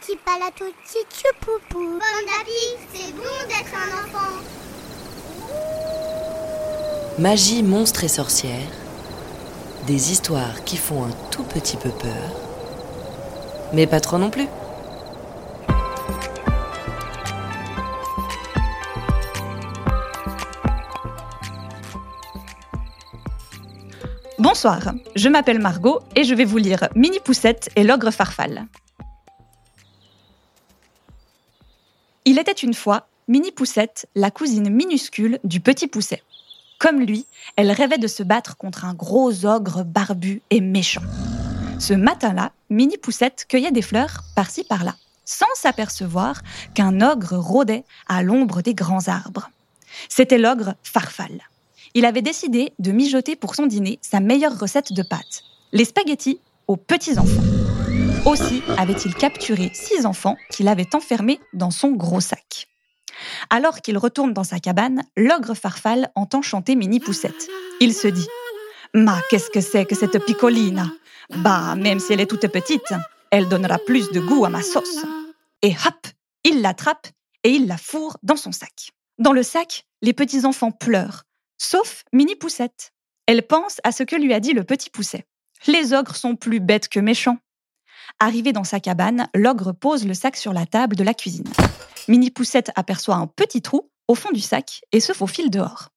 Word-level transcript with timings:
Petit 0.00 0.16
palato, 0.24 0.64
poupou. 1.40 1.98
Pomme 1.98 2.00
c'est 2.94 3.12
bon 3.12 3.22
d'être 3.48 3.74
un 3.74 3.88
enfant. 3.98 4.40
Magie, 7.18 7.62
monstre 7.62 8.04
et 8.04 8.08
sorcière. 8.08 8.68
Des 9.86 10.12
histoires 10.12 10.64
qui 10.64 10.78
font 10.78 11.04
un 11.04 11.10
tout 11.30 11.42
petit 11.42 11.76
peu 11.76 11.90
peur. 11.90 12.30
Mais 13.74 13.86
pas 13.86 14.00
trop 14.00 14.16
non 14.16 14.30
plus. 14.30 14.46
Bonsoir, 24.38 24.80
je 25.14 25.28
m'appelle 25.28 25.58
Margot 25.58 26.00
et 26.16 26.24
je 26.24 26.34
vais 26.34 26.46
vous 26.46 26.56
lire 26.56 26.88
Mini 26.94 27.18
Poussette 27.20 27.68
et 27.76 27.84
l'ogre 27.84 28.10
Farfal. 28.10 28.66
Il 32.30 32.38
était 32.38 32.52
une 32.52 32.74
fois 32.74 33.08
Mini 33.26 33.50
Poussette, 33.50 34.06
la 34.14 34.30
cousine 34.30 34.70
minuscule 34.70 35.40
du 35.42 35.58
petit 35.58 35.88
Pousset. 35.88 36.22
Comme 36.78 37.00
lui, 37.00 37.26
elle 37.56 37.72
rêvait 37.72 37.98
de 37.98 38.06
se 38.06 38.22
battre 38.22 38.56
contre 38.56 38.84
un 38.84 38.94
gros 38.94 39.44
ogre 39.44 39.82
barbu 39.82 40.40
et 40.50 40.60
méchant. 40.60 41.02
Ce 41.80 41.92
matin-là, 41.92 42.52
Mini 42.70 42.98
Poussette 42.98 43.46
cueillait 43.48 43.72
des 43.72 43.82
fleurs 43.82 44.22
par-ci 44.36 44.62
par-là, 44.62 44.94
sans 45.24 45.52
s'apercevoir 45.56 46.42
qu'un 46.72 47.00
ogre 47.00 47.36
rôdait 47.36 47.82
à 48.06 48.22
l'ombre 48.22 48.62
des 48.62 48.74
grands 48.74 49.08
arbres. 49.08 49.50
C'était 50.08 50.38
l'ogre 50.38 50.76
Farfal 50.84 51.40
il 51.94 52.04
avait 52.04 52.22
décidé 52.22 52.72
de 52.78 52.92
mijoter 52.92 53.34
pour 53.34 53.56
son 53.56 53.66
dîner 53.66 53.98
sa 54.00 54.20
meilleure 54.20 54.56
recette 54.56 54.92
de 54.92 55.02
pâtes, 55.02 55.42
les 55.72 55.84
spaghettis 55.84 56.40
aux 56.68 56.76
petits-enfants. 56.76 57.59
Aussi 58.26 58.62
avait-il 58.76 59.14
capturé 59.14 59.70
six 59.72 60.06
enfants 60.06 60.36
qu'il 60.50 60.68
avait 60.68 60.94
enfermés 60.94 61.40
dans 61.52 61.70
son 61.70 61.92
gros 61.92 62.20
sac. 62.20 62.68
Alors 63.48 63.80
qu'il 63.80 63.98
retourne 63.98 64.32
dans 64.32 64.44
sa 64.44 64.58
cabane, 64.58 65.02
l'ogre 65.16 65.54
Farfal 65.54 66.10
entend 66.14 66.42
chanter 66.42 66.76
Mini 66.76 67.00
Poussette. 67.00 67.48
Il 67.80 67.94
se 67.94 68.08
dit 68.08 68.26
Ma, 68.94 69.20
qu'est-ce 69.30 69.50
que 69.50 69.60
c'est 69.60 69.84
que 69.84 69.94
cette 69.94 70.24
picolina 70.24 70.86
Bah, 71.36 71.74
même 71.76 72.00
si 72.00 72.12
elle 72.12 72.20
est 72.20 72.26
toute 72.26 72.48
petite, 72.48 72.92
elle 73.30 73.48
donnera 73.48 73.78
plus 73.78 74.10
de 74.10 74.20
goût 74.20 74.44
à 74.44 74.48
ma 74.48 74.62
sauce. 74.62 75.04
Et 75.62 75.74
hop, 75.86 76.06
il 76.44 76.62
l'attrape 76.62 77.06
et 77.44 77.50
il 77.50 77.66
la 77.66 77.76
fourre 77.76 78.16
dans 78.22 78.36
son 78.36 78.52
sac. 78.52 78.90
Dans 79.18 79.32
le 79.32 79.42
sac, 79.42 79.86
les 80.02 80.12
petits-enfants 80.12 80.72
pleurent, 80.72 81.24
Sauf 81.62 82.04
Mini 82.14 82.36
Poussette. 82.36 82.94
Elle 83.26 83.46
pense 83.46 83.80
à 83.84 83.92
ce 83.92 84.02
que 84.02 84.16
lui 84.16 84.32
a 84.32 84.40
dit 84.40 84.54
le 84.54 84.64
petit 84.64 84.88
Pousset. 84.88 85.26
Les 85.66 85.92
ogres 85.92 86.16
sont 86.16 86.34
plus 86.34 86.58
bêtes 86.58 86.88
que 86.88 87.00
méchants. 87.00 87.36
Arrivé 88.18 88.52
dans 88.52 88.64
sa 88.64 88.80
cabane, 88.80 89.28
l'ogre 89.34 89.72
pose 89.72 90.06
le 90.06 90.14
sac 90.14 90.36
sur 90.36 90.52
la 90.52 90.66
table 90.66 90.96
de 90.96 91.04
la 91.04 91.14
cuisine. 91.14 91.48
Mini 92.08 92.30
Poussette 92.30 92.70
aperçoit 92.76 93.16
un 93.16 93.26
petit 93.26 93.62
trou 93.62 93.90
au 94.08 94.14
fond 94.14 94.30
du 94.32 94.40
sac 94.40 94.82
et 94.92 95.00
se 95.00 95.12
faufile 95.12 95.50
dehors. 95.50 95.90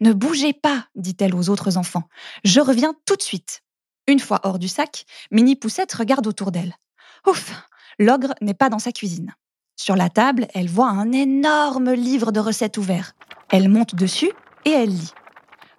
Ne 0.00 0.12
bougez 0.12 0.52
pas, 0.52 0.86
dit-elle 0.94 1.34
aux 1.34 1.50
autres 1.50 1.76
enfants. 1.76 2.08
Je 2.44 2.60
reviens 2.60 2.94
tout 3.06 3.16
de 3.16 3.22
suite. 3.22 3.62
Une 4.06 4.20
fois 4.20 4.40
hors 4.44 4.58
du 4.58 4.68
sac, 4.68 5.04
Mini 5.30 5.56
Poussette 5.56 5.92
regarde 5.92 6.26
autour 6.26 6.52
d'elle. 6.52 6.74
Ouf, 7.26 7.52
l'ogre 7.98 8.34
n'est 8.40 8.54
pas 8.54 8.70
dans 8.70 8.78
sa 8.78 8.92
cuisine. 8.92 9.34
Sur 9.76 9.96
la 9.96 10.08
table, 10.08 10.48
elle 10.54 10.68
voit 10.68 10.88
un 10.88 11.12
énorme 11.12 11.92
livre 11.92 12.32
de 12.32 12.40
recettes 12.40 12.78
ouvert. 12.78 13.12
Elle 13.50 13.68
monte 13.68 13.94
dessus 13.94 14.32
et 14.64 14.70
elle 14.70 14.90
lit 14.90 15.12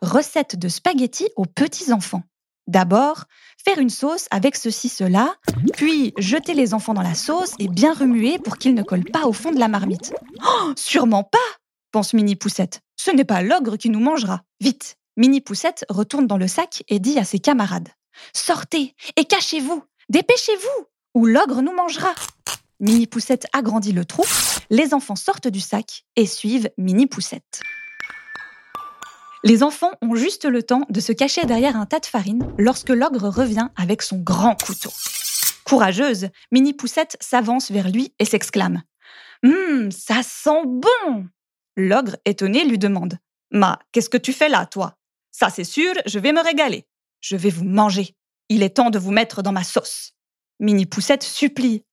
Recette 0.01 0.57
de 0.57 0.69
spaghettis 0.69 1.29
aux 1.35 1.45
petits-enfants. 1.45 2.23
D'abord, 2.69 3.25
faire 3.65 3.79
une 3.79 3.89
sauce 3.89 4.27
avec 4.29 4.55
ceci, 4.55 4.89
cela, 4.89 5.33
puis 5.73 6.13
jeter 6.17 6.53
les 6.53 6.73
enfants 6.75 6.93
dans 6.93 7.01
la 7.01 7.15
sauce 7.15 7.53
et 7.57 7.67
bien 7.67 7.93
remuer 7.93 8.37
pour 8.37 8.57
qu'ils 8.57 8.75
ne 8.75 8.83
collent 8.83 9.09
pas 9.11 9.25
au 9.25 9.33
fond 9.33 9.51
de 9.51 9.59
la 9.59 9.67
marmite. 9.67 10.13
Oh, 10.45 10.71
sûrement 10.75 11.23
pas 11.23 11.39
pense 11.91 12.13
Mini 12.13 12.35
Poussette. 12.35 12.81
Ce 12.95 13.09
n'est 13.09 13.25
pas 13.25 13.41
l'ogre 13.41 13.75
qui 13.75 13.89
nous 13.89 13.99
mangera. 13.99 14.43
Vite 14.61 14.97
Mini 15.17 15.41
Poussette 15.41 15.83
retourne 15.89 16.27
dans 16.27 16.37
le 16.37 16.47
sac 16.47 16.83
et 16.87 16.99
dit 16.99 17.17
à 17.17 17.23
ses 17.23 17.39
camarades 17.39 17.89
Sortez 18.33 18.93
et 19.15 19.25
cachez-vous 19.25 19.83
Dépêchez-vous 20.09 20.85
Ou 21.15 21.25
l'ogre 21.25 21.63
nous 21.63 21.73
mangera 21.73 22.13
Mini 22.79 23.07
Poussette 23.07 23.47
agrandit 23.51 23.93
le 23.93 24.05
trou, 24.05 24.23
les 24.69 24.93
enfants 24.93 25.15
sortent 25.15 25.47
du 25.47 25.59
sac 25.59 26.05
et 26.15 26.27
suivent 26.27 26.69
Mini 26.77 27.07
Poussette. 27.07 27.61
Les 29.43 29.63
enfants 29.63 29.91
ont 30.01 30.15
juste 30.15 30.43
le 30.43 30.63
temps 30.63 30.85
de 30.89 30.99
se 30.99 31.13
cacher 31.13 31.45
derrière 31.45 31.77
un 31.77 31.85
tas 31.85 32.01
de 32.01 32.05
farine 32.05 32.45
lorsque 32.57 32.89
l'ogre 32.89 33.29
revient 33.29 33.69
avec 33.77 34.01
son 34.01 34.17
grand 34.17 34.61
couteau. 34.61 34.91
Courageuse, 35.63 36.27
Mini 36.51 36.73
Poussette 36.73 37.15
s'avance 37.21 37.71
vers 37.71 37.89
lui 37.89 38.13
et 38.19 38.25
s'exclame 38.25 38.83
Hum, 39.45 39.91
ça 39.91 40.23
sent 40.23 40.63
bon 40.65 41.27
L'ogre, 41.77 42.17
étonné, 42.25 42.65
lui 42.65 42.77
demande 42.77 43.17
Ma, 43.51 43.79
qu'est-ce 43.93 44.09
que 44.09 44.17
tu 44.17 44.33
fais 44.33 44.49
là, 44.49 44.65
toi? 44.65 44.95
Ça, 45.31 45.49
c'est 45.49 45.63
sûr, 45.63 45.93
je 46.05 46.19
vais 46.19 46.33
me 46.33 46.43
régaler. 46.43 46.85
Je 47.21 47.37
vais 47.37 47.49
vous 47.49 47.63
manger. 47.63 48.15
Il 48.49 48.61
est 48.61 48.75
temps 48.75 48.89
de 48.89 48.99
vous 48.99 49.11
mettre 49.11 49.41
dans 49.41 49.53
ma 49.53 49.63
sauce. 49.63 50.11
Mini 50.59 50.85
Poussette 50.85 51.23
supplie 51.23 51.85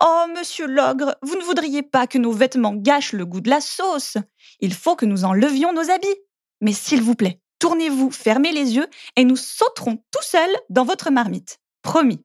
Oh, 0.00 0.24
monsieur 0.34 0.66
l'ogre, 0.66 1.14
vous 1.22 1.36
ne 1.36 1.42
voudriez 1.42 1.82
pas 1.82 2.06
que 2.06 2.16
nos 2.18 2.32
vêtements 2.32 2.74
gâchent 2.74 3.12
le 3.12 3.26
goût 3.26 3.42
de 3.42 3.50
la 3.50 3.60
sauce 3.60 4.16
Il 4.60 4.72
faut 4.72 4.96
que 4.96 5.06
nous 5.06 5.24
enlevions 5.24 5.74
nos 5.74 5.90
habits. 5.90 6.16
Mais 6.64 6.72
s'il 6.72 7.02
vous 7.02 7.14
plaît, 7.14 7.38
tournez-vous, 7.58 8.10
fermez 8.10 8.50
les 8.50 8.74
yeux 8.74 8.86
et 9.16 9.24
nous 9.26 9.36
sauterons 9.36 9.98
tout 10.10 10.22
seuls 10.22 10.56
dans 10.70 10.86
votre 10.86 11.10
marmite. 11.10 11.58
Promis. 11.82 12.24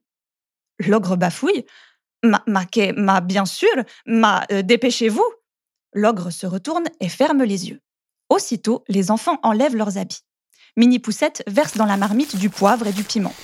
L'ogre 0.78 1.16
bafouille. 1.16 1.66
Ma, 2.24 2.42
ma, 2.46 2.64
ma, 2.96 3.20
bien 3.20 3.44
sûr, 3.44 3.68
ma, 4.06 4.46
euh, 4.50 4.62
dépêchez-vous. 4.62 5.24
L'ogre 5.92 6.30
se 6.30 6.46
retourne 6.46 6.84
et 7.00 7.10
ferme 7.10 7.42
les 7.42 7.68
yeux. 7.68 7.80
Aussitôt, 8.30 8.82
les 8.88 9.10
enfants 9.10 9.38
enlèvent 9.42 9.76
leurs 9.76 9.98
habits. 9.98 10.22
Mini 10.74 11.00
Poussette 11.00 11.42
verse 11.46 11.76
dans 11.76 11.84
la 11.84 11.98
marmite 11.98 12.36
du 12.36 12.48
poivre 12.48 12.86
et 12.86 12.92
du 12.92 13.04
piment. 13.04 13.34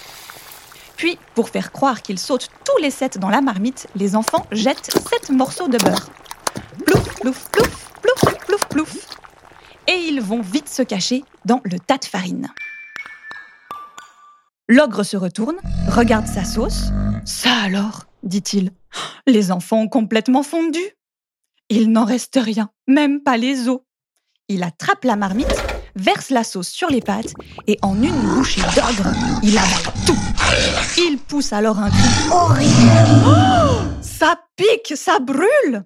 Puis, 0.97 1.19
pour 1.35 1.51
faire 1.51 1.73
croire 1.73 2.01
qu'ils 2.01 2.19
sautent 2.19 2.49
tous 2.65 2.81
les 2.81 2.91
sept 2.91 3.19
dans 3.19 3.29
la 3.29 3.43
marmite, 3.43 3.87
les 3.97 4.17
enfants 4.17 4.47
jettent 4.51 4.97
sept 5.11 5.29
morceaux 5.29 5.69
de 5.69 5.77
beurre. 5.77 6.09
Plouf, 6.87 7.21
plouf, 7.21 7.51
plouf, 7.51 7.91
plouf, 8.01 8.39
plouf, 8.47 8.69
plouf 8.69 9.16
et 9.89 9.97
ils 10.09 10.21
vont 10.21 10.41
vite 10.41 10.69
se 10.69 10.83
cacher 10.83 11.25
dans 11.45 11.61
le 11.65 11.79
tas 11.79 11.99
de 11.99 12.05
farine. 12.05 12.49
L'ogre 14.69 15.05
se 15.05 15.17
retourne, 15.17 15.57
regarde 15.89 16.27
sa 16.27 16.45
sauce. 16.45 16.87
Ça 17.25 17.55
alors, 17.65 18.07
dit-il, 18.23 18.73
les 19.27 19.53
enfants 19.53 19.83
ont 19.83 19.89
complètement 19.89 20.43
fondu. 20.43 20.81
Il 21.69 21.93
n'en 21.93 22.05
reste 22.05 22.39
rien, 22.41 22.71
même 22.89 23.23
pas 23.23 23.37
les 23.37 23.69
os. 23.69 23.81
Il 24.49 24.63
attrape 24.63 25.05
la 25.05 25.17
marmite, 25.17 25.55
verse 25.97 26.31
la 26.31 26.45
sauce 26.45 26.69
sur 26.69 26.89
les 26.89 27.01
pâtes 27.01 27.35
et 27.67 27.79
en 27.83 28.01
une 28.01 28.21
bouchée 28.35 28.61
d'ogre, 28.61 29.13
il 29.43 29.57
avale 29.59 29.93
tout. 30.07 30.19
Il 30.99 31.19
pousse 31.19 31.53
alors 31.53 31.79
un 31.79 31.91
cri 31.91 32.31
horrible. 32.31 34.01
Ça 34.03 34.41
pique, 34.57 34.97
ça 34.97 35.19
brûle. 35.19 35.85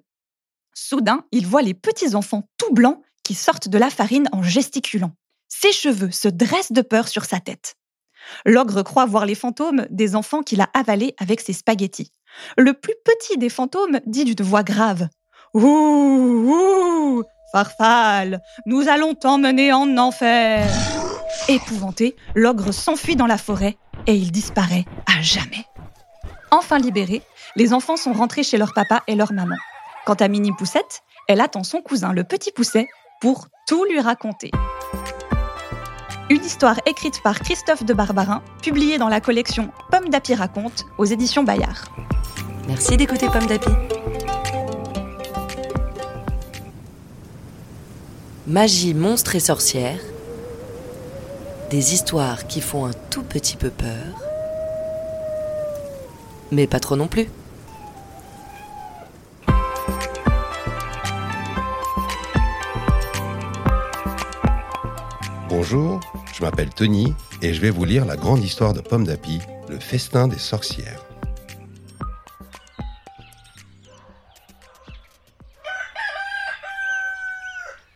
Soudain, 0.73 1.25
il 1.31 1.45
voit 1.45 1.61
les 1.61 1.73
petits 1.73 2.15
enfants 2.15 2.47
tout 2.57 2.73
blancs 2.73 3.01
qui 3.23 3.33
sortent 3.33 3.69
de 3.69 3.77
la 3.77 3.89
farine 3.89 4.27
en 4.31 4.43
gesticulant. 4.43 5.11
Ses 5.47 5.71
cheveux 5.71 6.11
se 6.11 6.27
dressent 6.27 6.71
de 6.71 6.81
peur 6.81 7.07
sur 7.07 7.25
sa 7.25 7.39
tête. 7.39 7.75
L'ogre 8.45 8.83
croit 8.83 9.05
voir 9.05 9.25
les 9.25 9.35
fantômes 9.35 9.85
des 9.89 10.15
enfants 10.15 10.43
qu'il 10.43 10.61
a 10.61 10.69
avalés 10.73 11.15
avec 11.17 11.41
ses 11.41 11.53
spaghettis. 11.53 12.11
Le 12.57 12.73
plus 12.73 12.93
petit 13.03 13.37
des 13.37 13.49
fantômes 13.49 13.99
dit 14.05 14.23
d'une 14.23 14.45
voix 14.45 14.63
grave 14.63 15.09
Ouh, 15.53 15.59
ouh, 15.61 17.23
Farfal, 17.51 18.41
nous 18.65 18.87
allons 18.87 19.13
t'emmener 19.13 19.73
en 19.73 19.97
enfer. 19.97 20.65
Épouvanté, 21.49 22.15
l'ogre 22.35 22.71
s'enfuit 22.71 23.17
dans 23.17 23.27
la 23.27 23.37
forêt 23.37 23.77
et 24.07 24.15
il 24.15 24.31
disparaît 24.31 24.85
à 25.05 25.21
jamais. 25.21 25.65
Enfin 26.51 26.79
libérés, 26.79 27.23
les 27.55 27.73
enfants 27.73 27.97
sont 27.97 28.13
rentrés 28.13 28.43
chez 28.43 28.57
leur 28.57 28.73
papa 28.73 29.03
et 29.07 29.15
leur 29.15 29.33
maman. 29.33 29.55
Quant 30.05 30.13
à 30.13 30.27
Mini 30.27 30.51
Poussette, 30.57 31.01
elle 31.27 31.41
attend 31.41 31.63
son 31.63 31.81
cousin 31.81 32.13
le 32.13 32.23
petit 32.23 32.51
Pousset 32.51 32.87
pour 33.21 33.49
tout 33.67 33.85
lui 33.85 33.99
raconter. 33.99 34.49
Une 36.31 36.43
histoire 36.43 36.79
écrite 36.87 37.21
par 37.21 37.39
Christophe 37.39 37.85
de 37.85 37.93
Barbarin, 37.93 38.41
publiée 38.63 38.97
dans 38.97 39.09
la 39.09 39.21
collection 39.21 39.69
Pomme 39.91 40.09
d'Api 40.09 40.33
raconte 40.33 40.85
aux 40.97 41.05
éditions 41.05 41.43
Bayard. 41.43 41.85
Merci 42.67 42.97
d'écouter 42.97 43.27
Pomme 43.27 43.45
d'Api. 43.45 43.69
Magie, 48.47 48.95
monstre 48.95 49.35
et 49.35 49.39
sorcière. 49.39 49.99
Des 51.69 51.93
histoires 51.93 52.47
qui 52.47 52.59
font 52.59 52.87
un 52.87 52.93
tout 53.11 53.23
petit 53.23 53.55
peu 53.55 53.69
peur. 53.69 54.25
Mais 56.51 56.65
pas 56.65 56.79
trop 56.79 56.95
non 56.95 57.07
plus. 57.07 57.29
Bonjour, 65.63 65.99
je 66.33 66.41
m'appelle 66.41 66.71
Tony 66.71 67.13
et 67.43 67.53
je 67.53 67.61
vais 67.61 67.69
vous 67.69 67.85
lire 67.85 68.03
la 68.03 68.15
grande 68.15 68.43
histoire 68.43 68.73
de 68.73 68.81
Pomme 68.81 69.05
d'Api, 69.05 69.37
le 69.69 69.79
festin 69.79 70.27
des 70.27 70.39
sorcières. 70.39 71.05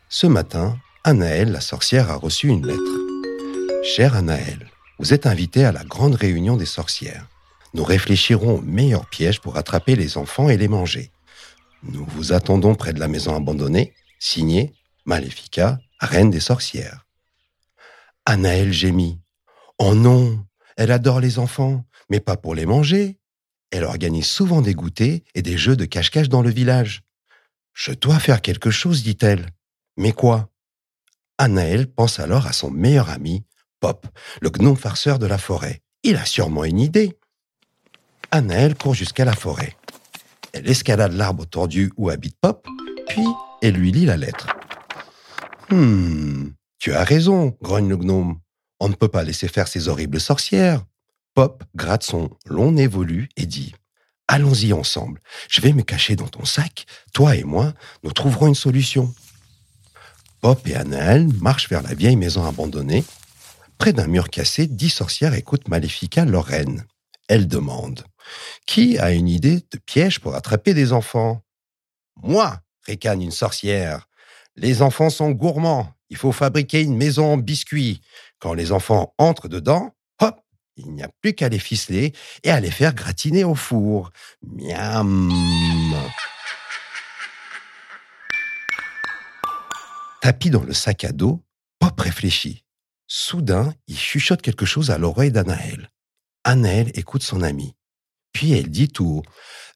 Ce 0.09 0.27
matin, 0.27 0.77
Anaël, 1.03 1.51
la 1.51 1.59
sorcière, 1.59 2.12
a 2.12 2.17
reçu 2.17 2.50
une 2.50 2.67
lettre. 2.67 3.83
Chère 3.83 4.15
Anaël, 4.15 4.69
vous 5.00 5.15
êtes 5.15 5.25
invitée 5.25 5.65
à 5.65 5.71
la 5.71 5.83
grande 5.83 6.13
réunion 6.13 6.57
des 6.57 6.68
sorcières. 6.68 7.25
Nous 7.73 7.83
réfléchirons 7.83 8.57
aux 8.57 8.61
meilleurs 8.61 9.09
pièges 9.09 9.41
pour 9.41 9.57
attraper 9.57 9.95
les 9.95 10.19
enfants 10.19 10.50
et 10.50 10.57
les 10.57 10.68
manger. 10.68 11.09
Nous 11.81 12.06
vous 12.06 12.31
attendons 12.31 12.75
près 12.75 12.94
de 12.94 13.00
la 13.00 13.07
maison 13.07 13.35
abandonnée, 13.35 13.95
signée 14.19 14.75
Maléfica, 15.06 15.79
reine 16.00 16.29
des 16.29 16.39
sorcières. 16.39 17.05
Anaël 18.25 18.74
gémit. 18.74 19.19
Oh 19.77 19.94
non, 19.94 20.45
elle 20.77 20.92
adore 20.92 21.19
les 21.19 21.39
enfants, 21.39 21.86
mais 22.10 22.19
pas 22.19 22.38
pour 22.38 22.56
les 22.56 22.66
manger. 22.66 23.19
Elle 23.72 23.83
organise 23.83 24.27
souvent 24.27 24.62
des 24.62 24.74
goûters 24.74 25.22
et 25.36 25.42
des 25.42 25.57
jeux 25.57 25.75
de 25.75 25.86
cache-cache 25.86 26.30
dans 26.30 26.42
le 26.42 26.50
village. 26.50 27.04
Je 27.74 27.92
dois 27.92 28.19
faire 28.19 28.42
quelque 28.42 28.72
chose, 28.72 29.04
dit-elle. 29.04 29.50
Mais 29.98 30.12
quoi? 30.12 30.50
Anaël 31.38 31.88
pense 31.92 32.19
alors 32.19 32.48
à 32.48 32.54
son 32.54 32.72
meilleur 32.72 33.10
ami, 33.10 33.44
Pop, 33.80 34.07
le 34.42 34.50
gnome 34.50 34.78
farceur 34.78 35.19
de 35.19 35.25
la 35.25 35.38
forêt. 35.38 35.81
Il 36.04 36.16
a 36.16 36.25
sûrement 36.25 36.63
une 36.63 36.80
idée. 36.80 37.18
Anaël 38.31 38.75
court 38.75 38.94
jusqu'à 38.94 39.25
la 39.25 39.36
forêt. 39.36 39.75
Elle 40.54 40.69
escalade 40.69 41.13
l'arbre 41.13 41.45
tordu 41.45 41.92
où 41.98 42.10
habite 42.10 42.38
Pop, 42.39 42.66
puis 43.07 43.25
elle 43.62 43.75
lui 43.75 43.92
lit 43.92 44.06
la 44.06 44.18
lettre. 44.18 44.48
Hmm, 45.69 46.50
tu 46.80 46.94
as 46.94 47.04
raison, 47.04 47.57
grogne 47.62 47.89
le 47.89 47.98
gnome. 47.98 48.39
On 48.80 48.89
ne 48.89 48.95
peut 48.95 49.07
pas 49.07 49.24
laisser 49.24 49.48
faire 49.48 49.68
ces 49.68 49.88
horribles 49.88 50.19
sorcières. 50.19 50.83
Pop 51.33 51.63
gratte 51.75 52.04
son 52.04 52.30
long 52.45 52.72
nez 52.72 52.88
velu 52.88 53.30
et 53.38 53.45
dit 53.45 53.74
Allons-y 54.27 54.74
ensemble. 54.74 55.22
Je 55.50 55.62
vais 55.62 55.74
me 55.74 55.83
cacher 55.83 56.16
dans 56.16 56.27
ton 56.27 56.45
sac. 56.45 56.86
Toi 57.13 57.36
et 57.36 57.44
moi, 57.44 57.74
nous 58.04 58.12
trouverons 58.12 58.48
une 58.48 58.56
solution. 58.56 59.13
Pop 60.42 60.68
et 60.68 60.75
Anaël 60.75 61.27
marchent 61.42 61.69
vers 61.69 61.81
la 61.81 61.94
vieille 61.94 62.16
maison 62.16 62.45
abandonnée. 62.45 63.04
Près 63.78 63.94
d'un 63.94 64.07
mur 64.07 64.30
cassé, 64.30 64.68
dix 64.68 64.89
sorcières 64.89 65.33
écoutent 65.33 65.68
Maléfica, 65.68 66.25
leur 66.25 66.45
reine. 66.45 66.86
Elle 67.28 67.48
demande 67.48 68.04
Qui 68.66 68.98
a 68.98 69.12
une 69.12 69.28
idée 69.28 69.62
de 69.71 69.78
piège 69.78 70.19
pour 70.19 70.36
attraper 70.36 70.74
des 70.74 70.94
enfants? 70.94 71.42
Moi, 72.24 72.60
ricane 72.86 73.21
une 73.21 73.31
sorcière. 73.31 74.07
Les 74.57 74.81
enfants 74.81 75.10
sont 75.10 75.31
gourmands. 75.31 75.92
Il 76.10 76.18
faut 76.18 76.31
fabriquer 76.31 76.81
une 76.81 76.96
maison 76.96 77.34
en 77.34 77.38
biscuits. 77.38 78.02
Quand 78.40 78.54
les 78.54 78.72
enfants 78.72 79.13
entrent 79.18 79.50
dedans, 79.50 79.96
hop, 80.22 80.40
il 80.78 80.92
n'y 80.94 81.04
a 81.04 81.10
plus 81.22 81.34
qu'à 81.34 81.50
les 81.50 81.60
ficeler 81.60 82.13
et 82.44 82.52
à 82.52 82.60
les 82.60 82.72
faire 82.72 82.94
gratiner 82.94 83.44
au 83.44 83.56
four. 83.56 84.12
Miam. 84.42 85.31
Tapis 90.22 90.50
dans 90.50 90.63
le 90.63 90.74
sac 90.74 91.04
à 91.04 91.12
dos, 91.12 91.44
Pop 91.80 92.00
réfléchit. 92.00 92.63
Soudain, 93.07 93.74
il 93.88 93.98
chuchote 93.98 94.42
quelque 94.42 94.66
chose 94.66 94.90
à 94.90 94.98
l'oreille 94.98 95.31
d'Anaël. 95.31 95.92
Anaël 96.44 96.92
écoute 96.96 97.24
son 97.24 97.42
ami. 97.42 97.75
Puis 98.31 98.54
elle 98.54 98.69
dit 98.69 98.88
tout 98.88 99.06
haut 99.06 99.24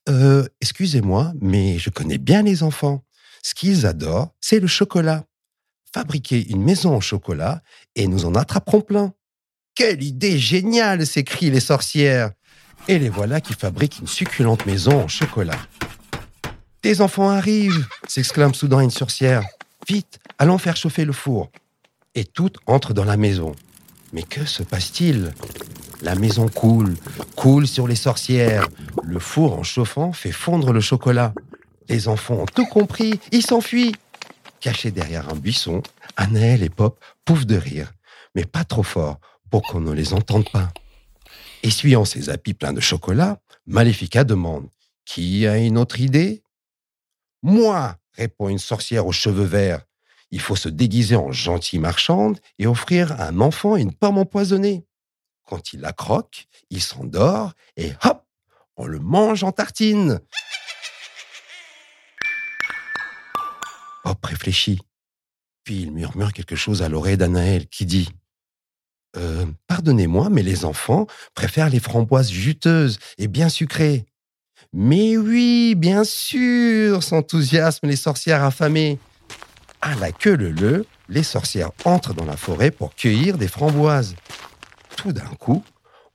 euh, 0.08 0.48
Excusez-moi, 0.62 1.34
mais 1.42 1.78
je 1.78 1.90
connais 1.90 2.18
bien 2.18 2.42
les 2.42 2.64
enfants. 2.64 3.04
Ce 3.44 3.53
qu'ils 3.53 3.86
adorent, 3.86 4.33
c'est 4.41 4.59
le 4.59 4.68
chocolat. 4.68 5.25
Fabriquer 5.94 6.47
une 6.50 6.63
maison 6.63 6.95
au 6.95 7.01
chocolat 7.01 7.62
et 7.95 8.07
nous 8.07 8.25
en 8.25 8.36
attraperons 8.36 8.81
plein. 8.81 9.13
Quelle 9.75 10.03
idée 10.03 10.38
géniale 10.38 11.07
s'écrient 11.07 11.51
les 11.51 11.59
sorcières. 11.59 12.31
Et 12.88 13.00
les 13.00 13.09
voilà 13.09 13.41
qui 13.41 13.53
fabriquent 13.53 14.00
une 14.00 14.07
succulente 14.07 14.65
maison 14.65 15.03
en 15.03 15.07
chocolat. 15.07 15.59
Tes 16.81 17.01
enfants 17.01 17.30
arrivent 17.30 17.86
s'exclame 18.07 18.53
soudain 18.53 18.80
une 18.80 18.91
sorcière. 18.91 19.44
Vite, 19.88 20.19
allons 20.38 20.57
faire 20.57 20.77
chauffer 20.77 21.06
le 21.06 21.13
four. 21.13 21.50
Et 22.15 22.24
toutes 22.24 22.57
entrent 22.68 22.94
dans 22.94 23.06
la 23.06 23.18
maison. 23.18 23.53
Mais 24.13 24.24
que 24.24 24.45
se 24.45 24.63
passe-t-il? 24.63 25.33
La 26.01 26.15
maison 26.15 26.47
coule, 26.47 26.95
coule 27.35 27.68
sur 27.68 27.88
les 27.88 27.95
sorcières. 27.95 28.68
Le 29.03 29.19
four 29.19 29.59
en 29.59 29.63
chauffant 29.63 30.13
fait 30.13 30.31
fondre 30.31 30.71
le 30.71 30.81
chocolat. 30.81 31.33
Les 31.89 32.07
enfants 32.07 32.36
ont 32.36 32.45
tout 32.45 32.68
compris, 32.68 33.19
ils 33.31 33.45
s'enfuient. 33.45 33.95
Cachés 34.59 34.91
derrière 34.91 35.30
un 35.30 35.36
buisson, 35.36 35.81
Anaël 36.18 36.62
et 36.62 36.69
Pop 36.69 37.03
pouffent 37.25 37.47
de 37.47 37.57
rire, 37.57 37.91
mais 38.36 38.45
pas 38.45 38.63
trop 38.63 38.83
fort 38.83 39.19
pour 39.50 39.63
qu'on 39.63 39.80
ne 39.80 39.91
les 39.91 40.13
entende 40.13 40.50
pas. 40.51 40.71
Essuyant 41.63 42.06
ses 42.06 42.30
habits 42.30 42.53
pleins 42.53 42.74
de 42.74 42.80
chocolat, 42.80 43.41
Maléfica 43.65 44.24
demande 44.24 44.69
Qui 45.03 45.47
a 45.47 45.57
une 45.57 45.80
autre 45.80 46.00
idée 46.00 46.44
Moi 47.41 47.95
répond 48.13 48.50
une 48.50 48.59
sorcière 48.59 49.07
aux 49.07 49.12
cheveux 49.12 49.45
verts. 49.45 49.81
Il 50.30 50.42
faut 50.42 50.56
se 50.56 50.69
déguiser 50.69 51.15
en 51.15 51.31
gentille 51.31 51.80
marchande 51.80 52.39
et 52.59 52.68
offrir 52.68 53.13
à 53.13 53.30
un 53.30 53.42
enfant 53.42 53.75
une 53.75 53.94
pomme 53.94 54.19
empoisonnée. 54.19 54.85
Quand 55.44 55.74
il 55.74 55.80
la 55.81 55.94
croque, 55.94 56.45
il 56.69 56.81
s'endort 56.81 57.53
et 57.77 57.94
hop, 58.03 58.24
on 58.77 58.85
le 58.85 59.00
mange 59.00 59.44
en 59.44 59.51
tartine. 59.51 60.19
Pop 64.09 64.25
réfléchit. 64.25 64.79
Puis 65.63 65.81
il 65.81 65.91
murmure 65.91 66.33
quelque 66.33 66.56
chose 66.56 66.81
à 66.81 66.89
l'oreille 66.89 67.15
d'Anaël 67.15 67.67
qui 67.67 67.85
dit 67.85 68.09
euh, 69.17 69.45
Pardonnez-moi, 69.67 70.31
mais 70.31 70.41
les 70.41 70.65
enfants 70.65 71.06
préfèrent 71.35 71.69
les 71.69 71.79
framboises 71.79 72.31
juteuses 72.31 72.97
et 73.19 73.27
bien 73.27 73.50
sucrées. 73.50 74.07
Mais 74.73 75.15
oui, 75.15 75.75
bien 75.75 76.03
sûr, 76.03 77.03
s'enthousiasment 77.03 77.88
les 77.88 77.95
sorcières 77.95 78.44
affamées. 78.44 78.97
À 79.79 79.94
la 79.94 80.11
queue 80.11 80.35
le 80.35 80.50
le, 80.50 80.88
les 81.07 81.21
sorcières 81.21 81.69
entrent 81.85 82.15
dans 82.15 82.25
la 82.25 82.35
forêt 82.35 82.71
pour 82.71 82.95
cueillir 82.95 83.38
des 83.38 83.47
framboises. 83.47 84.15
Tout 84.97 85.13
d'un 85.13 85.35
coup, 85.39 85.63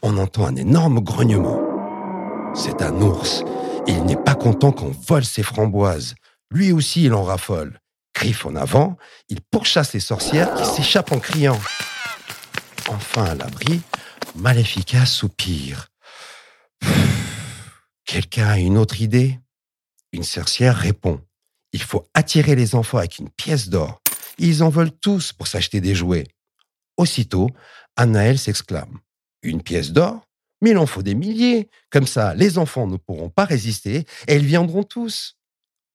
on 0.03 0.19
entend 0.19 0.47
un 0.47 0.57
énorme 0.57 0.99
grognement. 0.99 1.61
C'est 2.57 2.83
un 2.83 3.01
ours. 3.01 3.45
Il 3.87 4.03
n'est 4.05 4.17
pas 4.17 4.35
content 4.35 4.73
qu'on 4.73 4.91
vole 4.91 5.25
ses 5.25 5.45
framboises. 5.45 6.17
Lui 6.51 6.73
aussi, 6.73 7.05
il 7.05 7.15
en 7.15 7.23
raffole. 7.23 7.79
En 8.45 8.57
avant, 8.57 8.97
il 9.29 9.43
pourchasse 9.43 9.93
les 9.93 10.01
sorcières 10.01 10.55
qui 10.55 10.65
s'échappent 10.65 11.13
en 11.13 11.21
criant. 11.21 11.61
Enfin 12.89 13.25
à 13.25 13.35
l'abri, 13.35 13.83
Maléfica 14.35 15.05
soupire. 15.05 15.89
Quelqu'un 18.07 18.49
a 18.49 18.59
une 18.59 18.79
autre 18.79 19.03
idée? 19.03 19.39
Une 20.13 20.23
sorcière 20.23 20.75
répond. 20.75 21.21
Il 21.73 21.83
faut 21.83 22.09
attirer 22.15 22.55
les 22.55 22.75
enfants 22.75 22.99
avec 22.99 23.19
une 23.19 23.29
pièce 23.29 23.69
d'or. 23.69 24.01
Ils 24.39 24.63
en 24.63 24.71
veulent 24.71 24.97
tous 25.03 25.35
pour 25.35 25.47
s'acheter 25.47 25.83
des 25.83 25.95
jouets. 25.95 26.27
Aussitôt, 26.97 27.51
Anaël 27.97 28.39
s'exclame. 28.39 29.01
Une 29.43 29.63
pièce 29.63 29.93
d'or? 29.93 30.27
Mais 30.63 30.71
il 30.71 30.79
en 30.79 30.87
faut 30.87 31.03
des 31.03 31.15
milliers. 31.15 31.69
Comme 31.91 32.07
ça, 32.07 32.35
les 32.35 32.57
enfants 32.57 32.87
ne 32.87 32.97
pourront 32.97 33.29
pas 33.29 33.45
résister 33.45 34.07
et 34.29 34.37
ils 34.37 34.47
viendront 34.47 34.83
tous. 34.83 35.37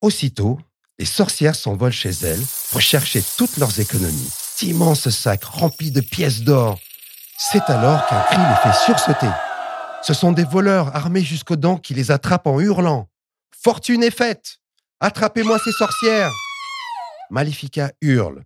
Aussitôt, 0.01 0.59
les 0.99 1.05
sorcières 1.05 1.55
s'envolent 1.55 1.91
chez 1.91 2.11
elles 2.23 2.43
pour 2.71 2.81
chercher 2.81 3.23
toutes 3.37 3.57
leurs 3.57 3.79
économies. 3.79 4.29
D'immenses 4.59 5.09
sacs 5.09 5.45
remplis 5.45 5.91
de 5.91 6.01
pièces 6.01 6.41
d'or. 6.41 6.77
C'est 7.37 7.69
alors 7.69 8.05
qu'un 8.05 8.21
cri 8.23 8.37
les 8.37 8.71
fait 8.71 8.77
sursauter. 8.85 9.31
Ce 10.01 10.13
sont 10.13 10.33
des 10.33 10.43
voleurs 10.43 10.93
armés 10.95 11.23
jusqu'aux 11.23 11.55
dents 11.55 11.77
qui 11.77 11.93
les 11.93 12.11
attrapent 12.11 12.47
en 12.47 12.59
hurlant. 12.59 13.07
Fortune 13.63 14.03
est 14.03 14.15
faite. 14.15 14.57
Attrapez-moi 14.99 15.57
ces 15.63 15.71
sorcières. 15.71 16.31
Maléfica 17.29 17.91
hurle. 18.01 18.43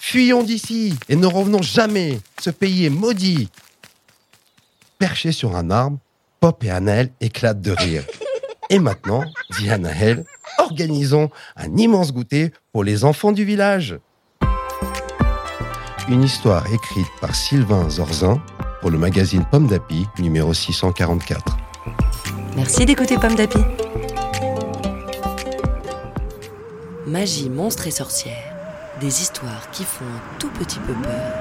Fuyons 0.00 0.44
d'ici 0.44 0.96
et 1.08 1.16
ne 1.16 1.26
revenons 1.26 1.62
jamais. 1.62 2.20
Ce 2.40 2.50
pays 2.50 2.86
est 2.86 2.90
maudit. 2.90 3.48
Perchés 4.98 5.32
sur 5.32 5.56
un 5.56 5.70
arbre, 5.70 5.98
Pop 6.38 6.62
et 6.62 6.70
Anaël 6.70 7.10
éclatent 7.20 7.60
de 7.60 7.72
rire. 7.72 8.04
Et 8.68 8.78
maintenant, 8.78 9.24
dit 9.58 9.68
Anaël, 9.70 10.24
organisons 10.70 11.30
un 11.56 11.76
immense 11.76 12.12
goûter 12.12 12.52
pour 12.72 12.84
les 12.84 13.04
enfants 13.04 13.32
du 13.32 13.44
village. 13.44 13.98
Une 16.08 16.22
histoire 16.22 16.64
écrite 16.72 17.06
par 17.20 17.34
Sylvain 17.34 17.88
Zorzin 17.88 18.42
pour 18.80 18.90
le 18.90 18.98
magazine 18.98 19.44
Pomme 19.50 19.66
d'Api, 19.66 20.06
numéro 20.18 20.54
644. 20.54 21.56
Merci 22.56 22.86
d'écouter 22.86 23.16
Pomme 23.18 23.34
d'Api. 23.34 23.58
Magie, 27.06 27.50
monstres 27.50 27.86
et 27.86 27.90
sorcières. 27.90 28.54
Des 29.00 29.22
histoires 29.22 29.70
qui 29.72 29.84
font 29.84 30.04
un 30.04 30.38
tout 30.38 30.50
petit 30.50 30.78
peu 30.78 30.92
peur. 30.92 31.32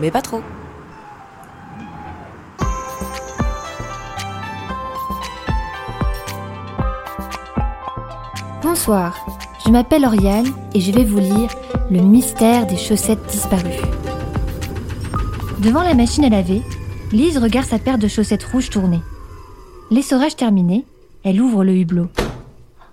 Mais 0.00 0.10
pas 0.10 0.22
trop. 0.22 0.42
Bonsoir, 8.76 9.26
je 9.64 9.70
m'appelle 9.70 10.04
Oriane 10.04 10.52
et 10.74 10.82
je 10.82 10.92
vais 10.92 11.02
vous 11.02 11.18
lire 11.18 11.48
Le 11.90 12.02
mystère 12.02 12.66
des 12.66 12.76
chaussettes 12.76 13.24
disparues. 13.26 13.80
Devant 15.60 15.82
la 15.82 15.94
machine 15.94 16.26
à 16.26 16.28
laver, 16.28 16.60
Lise 17.10 17.38
regarde 17.38 17.66
sa 17.66 17.78
paire 17.78 17.96
de 17.96 18.06
chaussettes 18.06 18.44
rouges 18.44 18.68
tourner. 18.68 19.00
L'essorage 19.90 20.36
terminé, 20.36 20.84
elle 21.24 21.40
ouvre 21.40 21.64
le 21.64 21.74
hublot. 21.74 22.08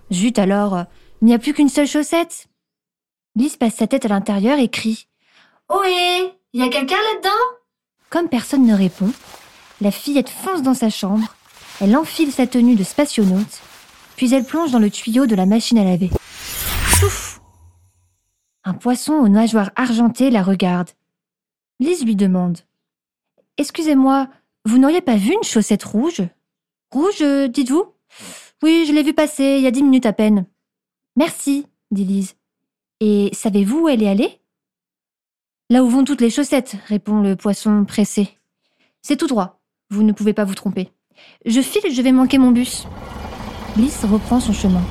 Zut 0.10 0.40
alors, 0.40 0.86
il 1.22 1.26
n'y 1.26 1.34
a 1.34 1.38
plus 1.38 1.54
qu'une 1.54 1.68
seule 1.68 1.86
chaussette 1.86 2.48
Lise 3.36 3.58
passe 3.58 3.76
sa 3.76 3.86
tête 3.86 4.06
à 4.06 4.08
l'intérieur 4.08 4.60
et 4.60 4.70
crie 4.70 5.10
Ohé 5.68 6.32
Y 6.54 6.62
a 6.62 6.70
quelqu'un 6.70 6.96
là-dedans? 6.96 7.44
Comme 8.10 8.30
personne 8.30 8.66
ne 8.66 8.74
répond, 8.74 9.12
la 9.82 9.92
fillette 9.92 10.30
fonce 10.30 10.62
dans 10.62 10.76
sa 10.76 10.90
chambre, 10.90 11.36
elle 11.82 11.98
enfile 11.98 12.32
sa 12.32 12.48
tenue 12.48 12.76
de 12.76 12.86
spationaute, 12.86 13.60
puis 14.16 14.34
elle 14.34 14.46
plonge 14.46 14.72
dans 14.72 14.80
le 14.80 14.90
tuyau 14.90 15.26
de 15.26 15.36
la 15.36 15.46
machine 15.46 15.78
à 15.78 15.84
laver. 15.84 16.10
Chouf 16.88 17.42
Un 18.64 18.74
poisson 18.74 19.14
aux 19.14 19.28
nageoires 19.28 19.72
argentées 19.76 20.30
la 20.30 20.44
regarde. 20.44 20.90
Lise 21.80 22.06
lui 22.06 22.16
demande 22.16 22.60
Excusez-moi, 23.58 24.30
vous 24.66 24.78
n'auriez 24.78 25.02
pas 25.02 25.16
vu 25.16 25.34
une 25.34 25.44
chaussette 25.44 25.84
rouge? 25.84 26.22
Rouge, 26.92 27.22
euh, 27.22 27.48
dites-vous? 27.48 27.86
Oui, 28.62 28.86
je 28.88 28.94
l'ai 28.94 29.04
vue 29.04 29.14
passer 29.14 29.58
il 29.58 29.64
y 29.64 29.68
a 29.68 29.72
dix 29.72 29.84
minutes 29.84 30.06
à 30.06 30.14
peine. 30.14 30.46
Merci, 31.16 31.68
dit 31.92 32.06
Lise. 32.06 32.36
Et 33.00 33.30
savez-vous 33.34 33.82
où 33.82 33.90
elle 33.90 34.02
est 34.02 34.10
allée? 34.10 34.40
Là 35.70 35.84
où 35.84 35.90
vont 35.90 36.04
toutes 36.04 36.22
les 36.22 36.30
chaussettes, 36.30 36.78
répond 36.88 37.20
le 37.22 37.36
poisson 37.36 37.84
pressé. 37.86 38.30
C'est 39.02 39.18
tout 39.18 39.28
droit, 39.28 39.60
vous 39.90 40.04
ne 40.04 40.14
pouvez 40.14 40.34
pas 40.34 40.46
vous 40.46 40.56
tromper. 40.56 40.92
Je 41.46 41.62
file, 41.62 41.94
je 41.94 42.02
vais 42.02 42.12
manquer 42.12 42.38
mon 42.38 42.52
bus. 42.52 42.88
Lise 43.76 44.06
reprend 44.06 44.40
son 44.40 44.54
chemin. 44.54 44.84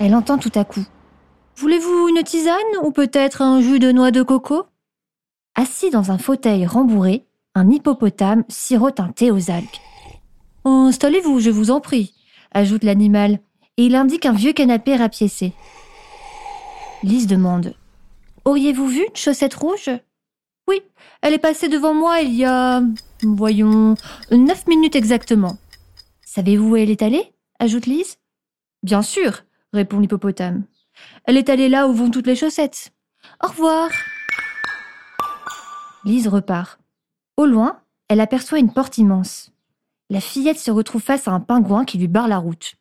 Elle 0.00 0.14
entend 0.14 0.38
tout 0.38 0.50
à 0.56 0.64
coup. 0.64 0.84
Voulez-vous 1.56 2.08
une 2.08 2.22
tisane 2.24 2.56
ou 2.82 2.90
peut-être 2.90 3.42
un 3.42 3.60
jus 3.60 3.78
de 3.78 3.92
noix 3.92 4.10
de 4.10 4.22
coco? 4.22 4.64
Assis 5.54 5.90
dans 5.90 6.10
un 6.10 6.18
fauteuil 6.18 6.66
rembourré, 6.66 7.26
un 7.54 7.70
hippopotame 7.70 8.44
sirote 8.48 8.98
un 8.98 9.12
thé 9.12 9.30
aux 9.30 9.50
algues. 9.50 9.80
Installez-vous, 10.64 11.38
je 11.38 11.50
vous 11.50 11.70
en 11.70 11.80
prie, 11.80 12.12
ajoute 12.52 12.82
l'animal, 12.82 13.38
et 13.76 13.86
il 13.86 13.94
indique 13.94 14.26
un 14.26 14.32
vieux 14.32 14.52
canapé 14.52 14.96
rapiécé. 14.96 15.52
Lise 17.04 17.28
demande 17.28 17.74
Auriez-vous 18.44 18.88
vu 18.88 19.06
une 19.08 19.16
chaussette 19.16 19.54
rouge? 19.54 19.90
Oui, 20.68 20.82
elle 21.22 21.34
est 21.34 21.38
passée 21.38 21.68
devant 21.68 21.94
moi 21.94 22.20
il 22.20 22.34
y 22.34 22.44
a. 22.44 22.82
voyons. 23.22 23.94
neuf 24.32 24.66
minutes 24.66 24.96
exactement. 24.96 25.56
Savez-vous 26.24 26.70
où 26.70 26.76
elle 26.76 26.90
est 26.90 27.02
allée? 27.02 27.32
Ajoute 27.58 27.86
Lise. 27.86 28.18
Bien 28.82 29.02
sûr, 29.02 29.42
répond 29.72 29.98
l'hippopotame. 29.98 30.64
Elle 31.24 31.36
est 31.36 31.48
allée 31.48 31.68
là 31.68 31.88
où 31.88 31.92
vont 31.92 32.10
toutes 32.10 32.26
les 32.26 32.36
chaussettes. 32.36 32.92
Au 33.42 33.48
revoir. 33.48 33.90
Lise 36.04 36.28
repart. 36.28 36.78
Au 37.36 37.46
loin, 37.46 37.80
elle 38.08 38.20
aperçoit 38.20 38.58
une 38.58 38.72
porte 38.72 38.98
immense. 38.98 39.50
La 40.08 40.20
fillette 40.20 40.58
se 40.58 40.70
retrouve 40.70 41.02
face 41.02 41.26
à 41.26 41.32
un 41.32 41.40
pingouin 41.40 41.84
qui 41.84 41.98
lui 41.98 42.08
barre 42.08 42.28
la 42.28 42.38
route. 42.38 42.76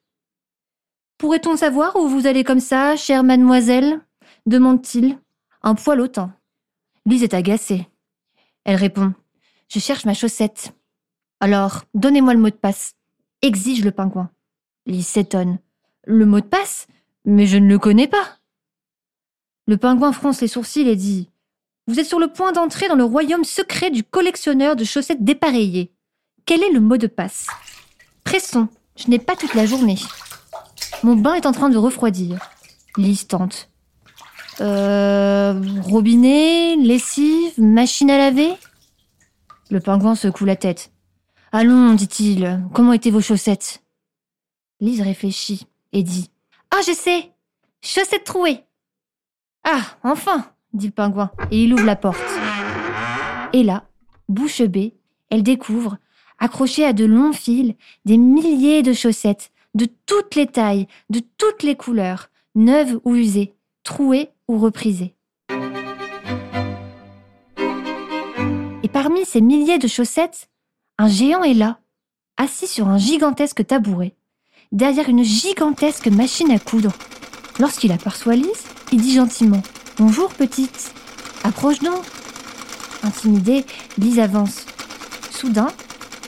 Pourrait-on 1.17 1.58
savoir 1.58 1.96
où 1.96 2.08
vous 2.08 2.27
allez 2.27 2.44
comme 2.44 2.60
ça, 2.60 2.96
chère 2.96 3.24
mademoiselle? 3.24 4.01
demande-t-il, 4.46 5.17
un 5.63 5.74
poil 5.74 6.01
hautain. 6.01 6.36
Lise 7.05 7.24
est 7.24 7.34
agacée. 7.34 7.88
Elle 8.63 8.75
répond 8.75 9.13
Je 9.70 9.79
cherche 9.79 10.05
ma 10.05 10.13
chaussette. 10.13 10.75
Alors, 11.39 11.84
donnez-moi 11.94 12.34
le 12.34 12.39
mot 12.39 12.50
de 12.50 12.55
passe, 12.55 12.94
exige 13.41 13.84
le 13.84 13.91
pingouin. 13.91 14.29
Lise 14.85 15.07
s'étonne. 15.07 15.59
Le 16.05 16.25
mot 16.25 16.39
de 16.39 16.45
passe? 16.45 16.87
Mais 17.25 17.47
je 17.47 17.57
ne 17.57 17.67
le 17.67 17.79
connais 17.79 18.07
pas. 18.07 18.37
Le 19.67 19.77
pingouin 19.77 20.11
fronce 20.11 20.41
les 20.41 20.47
sourcils 20.47 20.87
et 20.87 20.95
dit 20.95 21.29
Vous 21.87 21.99
êtes 21.99 22.05
sur 22.05 22.19
le 22.19 22.27
point 22.27 22.51
d'entrer 22.51 22.87
dans 22.87 22.95
le 22.95 23.03
royaume 23.03 23.43
secret 23.43 23.89
du 23.89 24.03
collectionneur 24.03 24.75
de 24.75 24.83
chaussettes 24.83 25.23
dépareillées. 25.23 25.91
Quel 26.45 26.61
est 26.61 26.71
le 26.71 26.79
mot 26.79 26.97
de 26.97 27.07
passe? 27.07 27.47
Pressons, 28.23 28.67
je 28.95 29.07
n'ai 29.07 29.17
pas 29.17 29.35
toute 29.35 29.55
la 29.55 29.65
journée. 29.65 29.97
Mon 31.01 31.15
bain 31.15 31.33
est 31.33 31.47
en 31.47 31.51
train 31.51 31.69
de 31.69 31.77
refroidir. 31.77 32.39
Lise 32.97 33.27
tente. 33.27 33.69
Euh. 34.61 35.59
Robinet, 35.81 36.75
lessive, 36.75 37.59
machine 37.59 38.11
à 38.11 38.17
laver? 38.17 38.53
Le 39.71 39.79
pingouin 39.79 40.13
secoue 40.13 40.45
la 40.45 40.55
tête. 40.55 40.91
Allons, 41.51 41.93
dit-il, 41.93 42.61
comment 42.73 42.93
étaient 42.93 43.09
vos 43.09 43.21
chaussettes? 43.21 43.81
Lise 44.79 45.01
réfléchit 45.01 45.67
et 45.94 46.03
dit 46.03 46.29
Ah, 46.72 46.82
je 46.86 46.94
sais 46.94 47.32
Chaussettes 47.82 48.24
trouées 48.24 48.63
Ah, 49.63 49.82
enfin 50.03 50.51
dit 50.75 50.88
le 50.88 50.91
pingouin, 50.91 51.32
et 51.51 51.63
il 51.63 51.74
ouvre 51.74 51.86
la 51.86 51.96
porte. 51.96 52.20
Et 53.53 53.63
là, 53.63 53.88
bouche 54.27 54.62
bée, 54.62 54.94
elle 55.29 55.44
découvre, 55.44 55.98
accrochées 56.38 56.86
à 56.86 56.94
de 56.94 57.05
longs 57.05 57.34
fils, 57.34 57.74
des 58.03 58.17
milliers 58.17 58.84
de 58.84 58.94
chaussettes, 58.94 59.51
de 59.74 59.88
toutes 60.05 60.36
les 60.36 60.48
tailles, 60.48 60.88
de 61.10 61.22
toutes 61.38 61.63
les 61.63 61.75
couleurs, 61.75 62.29
neuves 62.55 63.00
ou 63.05 63.15
usées, 63.15 63.53
trouées 63.84 64.29
ou 64.48 64.58
reprisées. 64.58 65.15
Et 68.84 68.89
parmi 68.89 69.25
ces 69.25 69.41
milliers 69.41 69.79
de 69.79 69.88
chaussettes, 69.88 70.50
un 70.98 71.08
géant 71.08 71.44
est 71.44 71.53
là, 71.53 71.79
assis 72.38 72.67
sur 72.67 72.88
un 72.88 72.98
gigantesque 72.98 73.65
tabouret, 73.65 74.13
derrière 74.75 75.08
une 75.08 75.24
gigantesque 75.24 76.08
machine 76.08 76.51
à 76.51 76.60
coudre. 76.60 76.91
Lorsqu'il 77.60 77.94
aperçoit 77.94 78.36
Lise, 78.36 78.65
il 78.91 79.01
dit 79.01 79.15
gentiment 79.15 79.63
Bonjour, 79.98 80.32
petite. 80.34 80.94
Approche 81.44 81.79
donc. 81.79 82.03
Intimidée, 83.01 83.65
Lise 83.98 84.20
avance. 84.20 84.65
Soudain, 85.32 85.67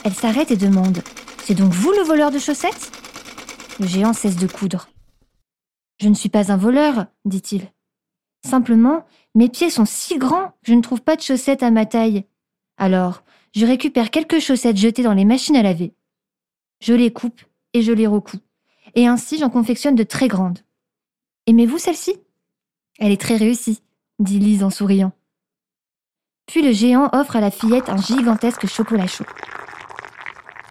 elle 0.06 0.13
s'arrête 0.13 0.50
et 0.51 0.56
demande 0.56 1.04
C'est 1.44 1.56
donc 1.56 1.74
vous 1.74 1.92
le 1.92 2.04
voleur 2.04 2.32
de 2.32 2.39
chaussettes? 2.39 2.92
Le 3.80 3.86
géant 3.86 4.13
cesse 4.13 4.38
de 4.38 4.48
coudre. 4.48 4.88
Je 6.00 6.08
ne 6.08 6.16
suis 6.16 6.30
pas 6.30 6.51
un 6.51 6.58
voleur, 6.58 7.08
dit-il. 7.25 7.70
Simplement, 8.46 9.06
mes 9.36 9.50
pieds 9.50 9.70
sont 9.70 9.86
si 9.86 10.18
grands 10.18 10.51
que 10.63 10.72
je 10.72 10.74
ne 10.74 10.82
trouve 10.82 11.01
pas 11.01 11.18
de 11.18 11.22
chaussettes 11.22 11.63
à 11.63 11.72
ma 11.72 11.86
taille. 11.86 12.24
Alors, 12.77 13.24
je 13.54 13.66
récupère 13.66 14.10
quelques 14.10 14.39
chaussettes 14.39 14.77
jetées 14.77 15.04
dans 15.04 15.13
les 15.13 15.25
machines 15.25 15.58
à 15.58 15.63
laver. 15.63 15.94
Je 16.80 16.94
les 16.94 17.12
coupe 17.12 17.42
et 17.77 17.81
je 17.81 17.91
les 17.91 18.07
recoue. 18.07 18.39
Et 18.96 19.07
ainsi, 19.07 19.38
j'en 19.38 19.50
confectionne 19.50 19.96
de 19.96 20.03
très 20.03 20.27
grandes. 20.27 20.60
Aimez-vous 21.46 21.77
celle-ci? 21.77 22.15
Elle 23.00 23.12
est 23.12 23.22
très 23.22 23.38
réussie, 23.38 23.81
dit 24.19 24.39
Lise 24.39 24.63
en 24.63 24.69
souriant. 24.69 25.12
Puis 26.48 26.62
le 26.62 26.72
géant 26.72 27.10
offre 27.13 27.36
à 27.36 27.41
la 27.41 27.51
fillette 27.51 27.89
un 27.89 27.98
gigantesque 27.98 28.65
chocolat 28.65 29.07
chaud. 29.07 29.25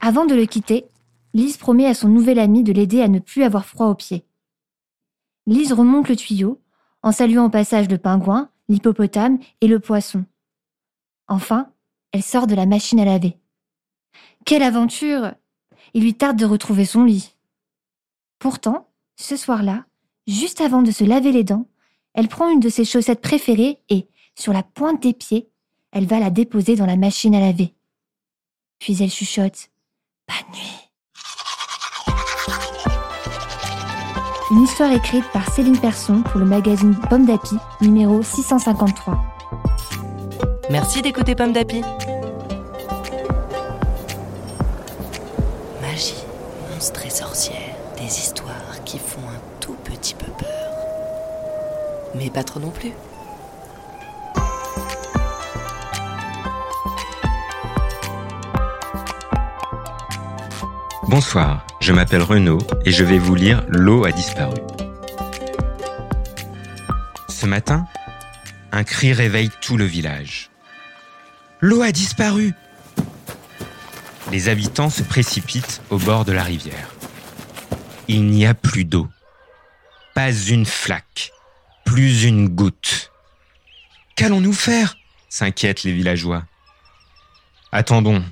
Avant 0.01 0.27
de 0.27 0.35
le 0.35 0.47
quitter, 0.47 0.87
Lise 1.35 1.57
promet 1.57 1.87
à 1.87 1.95
son 1.95 2.09
nouvel 2.09 2.39
ami 2.39 2.63
de 2.63 2.73
l'aider 2.73 3.03
à 3.03 3.09
ne 3.09 3.19
plus 3.19 3.43
avoir 3.43 3.67
froid 3.67 3.87
aux 3.87 3.95
pieds. 3.95 4.27
Lise 5.47 5.73
remonte 5.73 6.09
le 6.09 6.17
tuyau, 6.17 6.61
en 7.03 7.13
saluant 7.13 7.47
au 7.47 7.51
passage 7.51 7.89
le 7.89 7.99
pingouin, 7.99 8.51
l'hippopotame 8.69 9.39
et 9.61 9.69
le 9.69 9.79
poisson. 9.79 10.25
Enfin, 11.29 11.71
elle 12.13 12.23
sort 12.23 12.47
de 12.47 12.55
la 12.55 12.67
machine 12.67 12.99
à 12.99 13.05
laver. 13.05 13.39
Quelle 14.45 14.63
aventure 14.63 15.35
Il 15.97 16.03
lui 16.03 16.13
tarde 16.13 16.37
de 16.37 16.45
retrouver 16.45 16.85
son 16.85 17.05
lit. 17.05 17.35
Pourtant, 18.39 18.91
ce 19.17 19.35
soir-là, 19.35 19.87
juste 20.27 20.61
avant 20.61 20.83
de 20.83 20.91
se 20.91 21.05
laver 21.05 21.33
les 21.33 21.43
dents, 21.43 21.67
elle 22.13 22.29
prend 22.29 22.51
une 22.51 22.61
de 22.61 22.69
ses 22.69 22.85
chaussettes 22.85 23.23
préférées 23.23 23.79
et, 23.89 24.07
sur 24.39 24.53
la 24.53 24.63
pointe 24.63 25.03
des 25.03 25.15
pieds, 25.15 25.49
elle 25.93 26.05
va 26.05 26.21
la 26.21 26.29
déposer 26.29 26.77
dans 26.77 26.85
la 26.85 26.97
machine 26.97 27.35
à 27.35 27.41
laver. 27.41 27.73
Puis 28.79 29.03
elle 29.03 29.09
chuchote 29.09 29.71
Bonne 30.29 30.53
nuit. 30.53 30.91
Une 34.51 34.65
histoire 34.65 34.93
écrite 34.93 35.25
par 35.33 35.51
Céline 35.51 35.81
Persson 35.81 36.23
pour 36.25 36.41
le 36.41 36.47
magazine 36.47 36.95
Pomme 37.09 37.25
d'Api, 37.25 37.57
numéro 37.81 38.23
653. 38.23 39.19
Merci 40.71 41.01
d'écouter 41.01 41.35
Pomme 41.35 41.55
d'Api. 41.55 41.81
Pas 52.31 52.45
trop 52.45 52.61
non 52.61 52.71
plus. 52.71 52.93
Bonsoir, 61.09 61.67
je 61.81 61.93
m'appelle 61.93 62.23
Renaud 62.23 62.59
et 62.85 62.91
je 62.91 63.05
vais 63.05 63.19
vous 63.19 63.35
lire 63.35 63.65
L'eau 63.69 64.05
a 64.05 64.13
disparu. 64.13 64.57
Ce 67.29 67.47
matin, 67.47 67.87
un 68.73 68.85
cri 68.85 69.13
réveille 69.13 69.51
tout 69.63 69.77
le 69.77 69.85
village. 69.85 70.51
L'eau 71.61 71.83
a 71.83 71.93
disparu 71.93 72.53
Les 74.31 74.49
habitants 74.49 74.91
se 74.91 75.03
précipitent 75.03 75.81
au 75.91 75.99
bord 75.99 76.25
de 76.25 76.33
la 76.33 76.43
rivière. 76.43 76.93
Il 78.09 78.27
n'y 78.27 78.47
a 78.47 78.55
plus 78.55 78.85
d'eau. 78.85 79.09
Pas 80.15 80.33
une 80.33 80.67
flaque. 80.67 81.33
Plus 81.87 82.25
une 82.25 82.49
goutte. 82.49 83.11
Qu'allons-nous 84.17 84.53
faire? 84.53 84.97
S'inquiètent 85.31 85.85
les 85.85 85.93
villageois. 85.93 86.45
Attendons, 87.73 88.23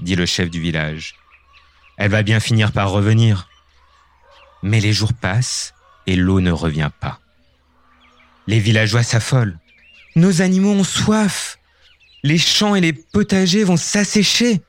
dit 0.00 0.16
le 0.16 0.26
chef 0.26 0.50
du 0.50 0.60
village. 0.60 1.14
Elle 1.98 2.10
va 2.10 2.22
bien 2.22 2.40
finir 2.40 2.72
par 2.72 2.90
revenir. 2.90 3.48
Mais 4.62 4.80
les 4.80 4.92
jours 4.92 5.12
passent 5.12 5.74
et 6.06 6.16
l'eau 6.16 6.40
ne 6.40 6.50
revient 6.50 6.90
pas. 7.00 7.20
Les 8.46 8.60
villageois 8.60 9.02
s'affolent. 9.02 9.58
Nos 10.16 10.42
animaux 10.42 10.72
ont 10.72 10.84
soif. 10.84 11.58
Les 12.22 12.38
champs 12.38 12.74
et 12.74 12.80
les 12.80 12.92
potagers 12.92 13.64
vont 13.64 13.76
s'assécher. 13.76 14.62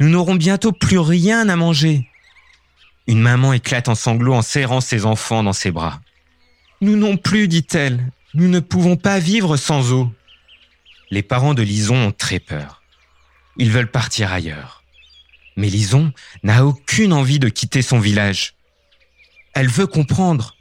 Nous 0.00 0.08
n'aurons 0.08 0.34
bientôt 0.34 0.72
plus 0.72 0.98
rien 0.98 1.48
à 1.48 1.56
manger. 1.56 2.08
Une 3.06 3.20
maman 3.20 3.52
éclate 3.52 3.88
en 3.88 3.94
sanglots 3.94 4.34
en 4.34 4.42
serrant 4.42 4.80
ses 4.80 5.06
enfants 5.06 5.42
dans 5.42 5.52
ses 5.52 5.70
bras. 5.70 6.00
Nous 6.80 6.96
non 6.96 7.16
plus, 7.16 7.46
dit-elle. 7.46 8.10
Nous 8.34 8.48
ne 8.48 8.60
pouvons 8.60 8.96
pas 8.96 9.18
vivre 9.18 9.56
sans 9.56 9.92
eau. 9.92 10.12
Les 11.10 11.22
parents 11.22 11.54
de 11.54 11.62
Lison 11.62 12.08
ont 12.08 12.12
très 12.12 12.38
peur. 12.38 12.82
Ils 13.56 13.70
veulent 13.70 13.90
partir 13.90 14.32
ailleurs. 14.32 14.82
Mais 15.56 15.68
Lison 15.68 16.12
n'a 16.42 16.64
aucune 16.64 17.12
envie 17.12 17.38
de 17.38 17.48
quitter 17.48 17.82
son 17.82 17.98
village. 17.98 18.54
Elle 19.52 19.68
veut 19.68 19.86
comprendre. 19.86 20.56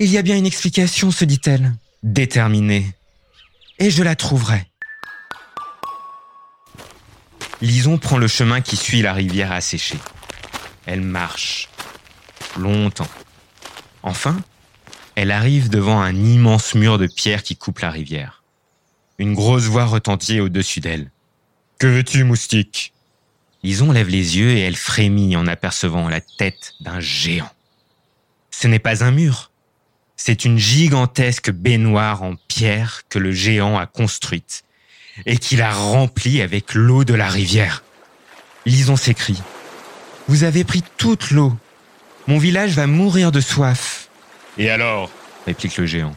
Il 0.00 0.10
y 0.10 0.18
a 0.18 0.22
bien 0.22 0.36
une 0.36 0.46
explication, 0.46 1.10
se 1.10 1.24
dit-elle, 1.24 1.72
déterminée. 2.02 2.86
Et 3.78 3.90
je 3.90 4.02
la 4.02 4.16
trouverai. 4.16 4.66
Lison 7.60 7.98
prend 7.98 8.18
le 8.18 8.26
chemin 8.26 8.60
qui 8.60 8.76
suit 8.76 9.02
la 9.02 9.12
rivière 9.12 9.52
asséchée. 9.52 9.98
Elle 10.86 11.02
marche 11.02 11.68
longtemps. 12.56 13.08
Enfin, 14.02 14.36
elle 15.16 15.30
arrive 15.30 15.68
devant 15.68 16.00
un 16.00 16.14
immense 16.14 16.74
mur 16.74 16.98
de 16.98 17.06
pierre 17.06 17.42
qui 17.42 17.56
coupe 17.56 17.80
la 17.80 17.90
rivière. 17.90 18.42
Une 19.18 19.34
grosse 19.34 19.64
voix 19.64 19.84
retentit 19.84 20.40
au-dessus 20.40 20.80
d'elle. 20.80 21.10
Que 21.78 21.86
veux-tu, 21.86 22.24
moustique? 22.24 22.92
Lison 23.62 23.92
lève 23.92 24.08
les 24.08 24.36
yeux 24.36 24.50
et 24.50 24.60
elle 24.60 24.76
frémit 24.76 25.36
en 25.36 25.46
apercevant 25.46 26.08
la 26.08 26.20
tête 26.20 26.74
d'un 26.80 27.00
géant. 27.00 27.50
Ce 28.50 28.66
n'est 28.66 28.78
pas 28.78 29.04
un 29.04 29.10
mur, 29.10 29.50
c'est 30.16 30.44
une 30.44 30.58
gigantesque 30.58 31.50
baignoire 31.50 32.22
en 32.22 32.34
pierre 32.48 33.02
que 33.08 33.18
le 33.18 33.32
géant 33.32 33.78
a 33.78 33.86
construite 33.86 34.64
et 35.26 35.38
qu'il 35.38 35.62
a 35.62 35.72
remplie 35.72 36.40
avec 36.40 36.74
l'eau 36.74 37.04
de 37.04 37.14
la 37.14 37.28
rivière. 37.28 37.82
Lison 38.66 38.96
s'écrie. 38.96 39.42
Vous 40.28 40.44
avez 40.44 40.64
pris 40.64 40.82
toute 40.96 41.30
l'eau. 41.30 41.56
Mon 42.26 42.38
village 42.38 42.72
va 42.72 42.86
mourir 42.86 43.32
de 43.32 43.40
soif. 43.40 44.08
Et 44.58 44.70
alors 44.70 45.10
réplique 45.46 45.76
le 45.76 45.86
géant. 45.86 46.14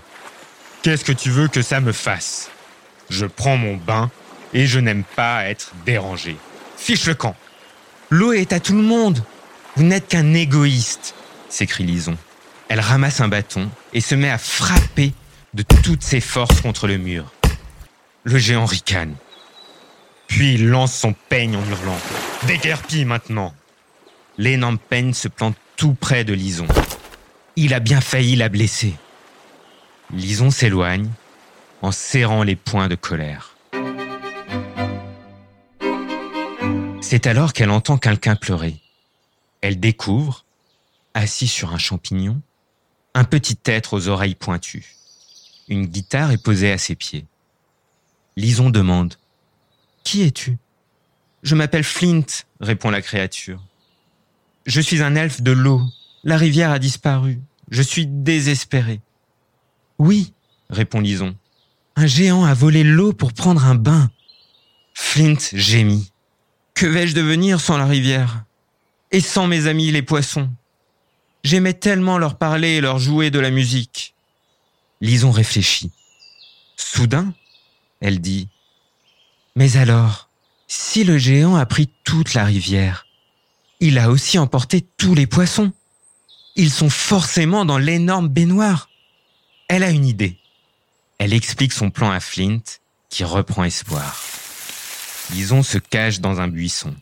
Qu'est-ce 0.81 1.03
que 1.03 1.11
tu 1.11 1.29
veux 1.29 1.47
que 1.47 1.61
ça 1.61 1.79
me 1.79 1.91
fasse? 1.91 2.49
Je 3.09 3.25
prends 3.25 3.57
mon 3.57 3.75
bain 3.75 4.09
et 4.53 4.67
je 4.67 4.79
n'aime 4.79 5.03
pas 5.03 5.45
être 5.45 5.73
dérangé. 5.85 6.37
Fiche 6.77 7.05
le 7.07 7.15
camp. 7.15 7.35
L'eau 8.09 8.31
est 8.31 8.53
à 8.53 8.59
tout 8.59 8.73
le 8.73 8.81
monde. 8.81 9.23
Vous 9.75 9.83
n'êtes 9.83 10.07
qu'un 10.07 10.33
égoïste, 10.33 11.13
s'écrie 11.49 11.83
Lison. 11.83 12.17
Elle 12.69 12.79
ramasse 12.79 13.21
un 13.21 13.27
bâton 13.27 13.69
et 13.93 14.01
se 14.01 14.15
met 14.15 14.29
à 14.29 14.37
frapper 14.37 15.13
de 15.53 15.63
toutes 15.63 16.03
ses 16.03 16.21
forces 16.21 16.61
contre 16.61 16.87
le 16.87 16.97
mur. 16.97 17.31
Le 18.23 18.37
géant 18.37 18.65
ricane. 18.65 19.15
Puis 20.27 20.55
il 20.55 20.69
lance 20.69 20.93
son 20.93 21.13
peigne 21.29 21.55
en 21.55 21.65
hurlant. 21.69 21.99
Déguerpis 22.45 23.05
maintenant 23.05 23.53
L'énorme 24.37 24.77
peigne 24.77 25.13
se 25.13 25.27
plante 25.27 25.55
tout 25.77 25.93
près 25.93 26.23
de 26.23 26.33
Lison. 26.33 26.67
Il 27.59 27.73
a 27.73 27.79
bien 27.79 28.01
failli 28.01 28.35
la 28.35 28.49
blesser. 28.49 28.93
Lison 30.13 30.51
s'éloigne 30.51 31.09
en 31.81 31.91
serrant 31.91 32.43
les 32.43 32.55
poings 32.55 32.87
de 32.87 32.93
colère. 32.93 33.55
C'est 37.01 37.25
alors 37.25 37.53
qu'elle 37.53 37.71
entend 37.71 37.97
quelqu'un 37.97 38.35
pleurer. 38.35 38.79
Elle 39.61 39.79
découvre, 39.79 40.45
assis 41.15 41.47
sur 41.47 41.73
un 41.73 41.79
champignon, 41.79 42.39
un 43.15 43.23
petit 43.23 43.57
être 43.65 43.93
aux 43.93 44.07
oreilles 44.07 44.35
pointues. 44.35 44.95
Une 45.67 45.87
guitare 45.87 46.29
est 46.29 46.43
posée 46.43 46.71
à 46.71 46.77
ses 46.77 46.93
pieds. 46.93 47.25
Lison 48.35 48.69
demande⁇ 48.69 49.13
Qui 50.03 50.21
es-tu?⁇ 50.21 50.51
Je 51.41 51.55
m'appelle 51.55 51.83
Flint, 51.83 52.45
répond 52.59 52.91
la 52.91 53.01
créature. 53.01 53.63
Je 54.67 54.79
suis 54.79 55.01
un 55.01 55.15
elfe 55.15 55.41
de 55.41 55.53
l'eau. 55.53 55.81
La 56.23 56.35
rivière 56.35 56.71
a 56.71 56.79
disparu. 56.79 57.39
Je 57.69 57.81
suis 57.81 58.07
désespéré. 58.07 59.01
Oui, 59.99 60.33
répond 60.69 60.99
Lison. 60.99 61.35
Un 61.95 62.07
géant 62.07 62.45
a 62.45 62.53
volé 62.53 62.83
l'eau 62.83 63.13
pour 63.13 63.33
prendre 63.33 63.65
un 63.65 63.75
bain. 63.75 64.09
Flint 64.93 65.37
gémit. 65.53 66.11
Que 66.73 66.85
vais-je 66.85 67.15
devenir 67.15 67.59
sans 67.59 67.77
la 67.77 67.85
rivière 67.85 68.43
Et 69.11 69.19
sans 69.19 69.47
mes 69.47 69.67
amis 69.67 69.91
les 69.91 70.03
poissons? 70.03 70.49
J'aimais 71.43 71.73
tellement 71.73 72.17
leur 72.17 72.37
parler 72.37 72.75
et 72.75 72.81
leur 72.81 72.99
jouer 72.99 73.31
de 73.31 73.39
la 73.39 73.51
musique. 73.51 74.13
Lison 75.01 75.31
réfléchit. 75.31 75.91
Soudain, 76.75 77.33
elle 77.99 78.19
dit 78.19 78.49
Mais 79.55 79.77
alors, 79.77 80.29
si 80.67 81.03
le 81.03 81.17
géant 81.17 81.55
a 81.55 81.65
pris 81.65 81.89
toute 82.03 82.33
la 82.33 82.43
rivière, 82.43 83.07
il 83.79 83.97
a 83.97 84.09
aussi 84.09 84.37
emporté 84.37 84.85
tous 84.97 85.15
les 85.15 85.27
poissons. 85.27 85.71
Ils 86.57 86.71
sont 86.71 86.89
forcément 86.89 87.65
dans 87.65 87.77
l'énorme 87.77 88.29
baignoire. 88.29 88.89
Elle 89.67 89.83
a 89.83 89.91
une 89.91 90.05
idée. 90.05 90.37
Elle 91.19 91.33
explique 91.33 91.71
son 91.71 91.91
plan 91.91 92.09
à 92.09 92.19
Flint, 92.19 92.63
qui 93.09 93.23
reprend 93.23 93.63
espoir. 93.63 94.19
Lison 95.33 95.61
se 95.61 95.77
cache 95.77 96.19
dans 96.19 96.41
un 96.41 96.47
buisson. 96.47 96.95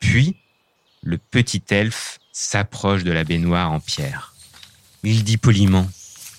Puis, 0.00 0.36
le 1.02 1.18
petit 1.18 1.62
elfe 1.68 2.18
s'approche 2.32 3.04
de 3.04 3.12
la 3.12 3.24
baignoire 3.24 3.70
en 3.70 3.78
pierre. 3.78 4.34
Il 5.02 5.22
dit 5.22 5.36
poliment 5.36 5.86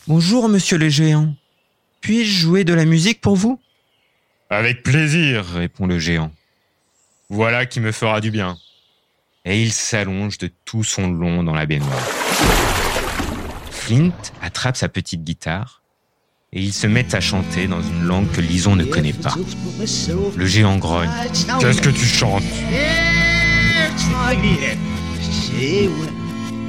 Bonjour, 0.07 0.49
monsieur 0.49 0.79
le 0.79 0.89
géant. 0.89 1.35
Puis-je 2.01 2.39
jouer 2.39 2.63
de 2.63 2.73
la 2.73 2.85
musique 2.85 3.21
pour 3.21 3.35
vous? 3.35 3.59
Avec 4.49 4.81
plaisir, 4.81 5.45
répond 5.45 5.85
le 5.85 5.99
géant. 5.99 6.31
Voilà 7.29 7.67
qui 7.67 7.79
me 7.79 7.91
fera 7.91 8.21
du 8.21 8.31
bien. 8.31 8.57
Et 9.47 9.61
il 9.61 9.71
s'allonge 9.71 10.39
de 10.39 10.49
tout 10.65 10.83
son 10.83 11.07
long 11.07 11.43
dans 11.43 11.53
la 11.53 11.67
baignoire. 11.67 12.01
Flint 13.69 14.11
attrape 14.41 14.75
sa 14.75 14.89
petite 14.89 15.23
guitare 15.23 15.83
et 16.51 16.59
ils 16.63 16.73
se 16.73 16.87
mettent 16.87 17.13
à 17.13 17.21
chanter 17.21 17.67
dans 17.67 17.81
une 17.81 18.05
langue 18.05 18.31
que 18.31 18.41
Lison 18.41 18.75
ne 18.75 18.85
connaît 18.85 19.13
pas. 19.13 19.35
Le 20.35 20.45
géant 20.47 20.77
grogne. 20.77 21.11
Qu'est-ce 21.59 21.81
que 21.81 21.89
tu 21.89 22.05
chantes? 22.05 22.41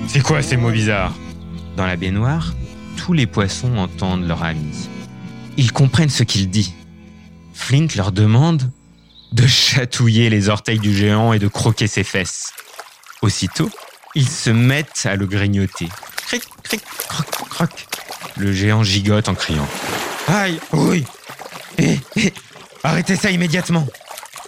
C'est 0.09 0.23
quoi 0.23 0.43
ces 0.43 0.59
mots 0.59 0.71
bizarres? 0.71 1.15
Dans 1.79 1.87
la 1.87 1.97
baignoire, 1.97 2.55
tous 2.99 3.15
les 3.15 3.27
poissons 3.27 3.79
entendent 3.79 4.29
leur 4.29 4.43
ami. 4.43 4.89
Ils 5.57 5.73
comprennent 5.73 6.11
ce 6.11 6.25
qu'il 6.25 6.51
dit. 6.51 6.75
Flint 7.55 7.87
leur 7.97 8.13
demande 8.13 8.71
de 9.33 9.47
chatouiller 9.47 10.29
les 10.29 10.51
orteils 10.51 10.79
du 10.79 10.95
géant 10.95 11.33
et 11.33 11.39
de 11.39 11.49
croquer 11.49 11.87
ses 11.87 12.05
fesses. 12.05 12.53
Aussitôt, 13.23 13.71
ils 14.15 14.29
se 14.29 14.51
mettent 14.51 15.07
à 15.07 15.17
le 15.17 15.27
grignoter. 15.27 15.89
Cric, 16.27 16.45
cric, 16.63 16.83
croc, 17.09 17.27
croc. 17.49 17.87
Le 18.37 18.53
géant 18.53 18.83
gigote 18.83 19.29
en 19.29 19.35
criant. 19.35 19.69
Aïe, 20.29 20.61
oui 20.73 21.05
Hé, 21.79 22.01
hé 22.17 22.33
Arrêtez 22.83 23.17
ça 23.17 23.31
immédiatement 23.31 23.87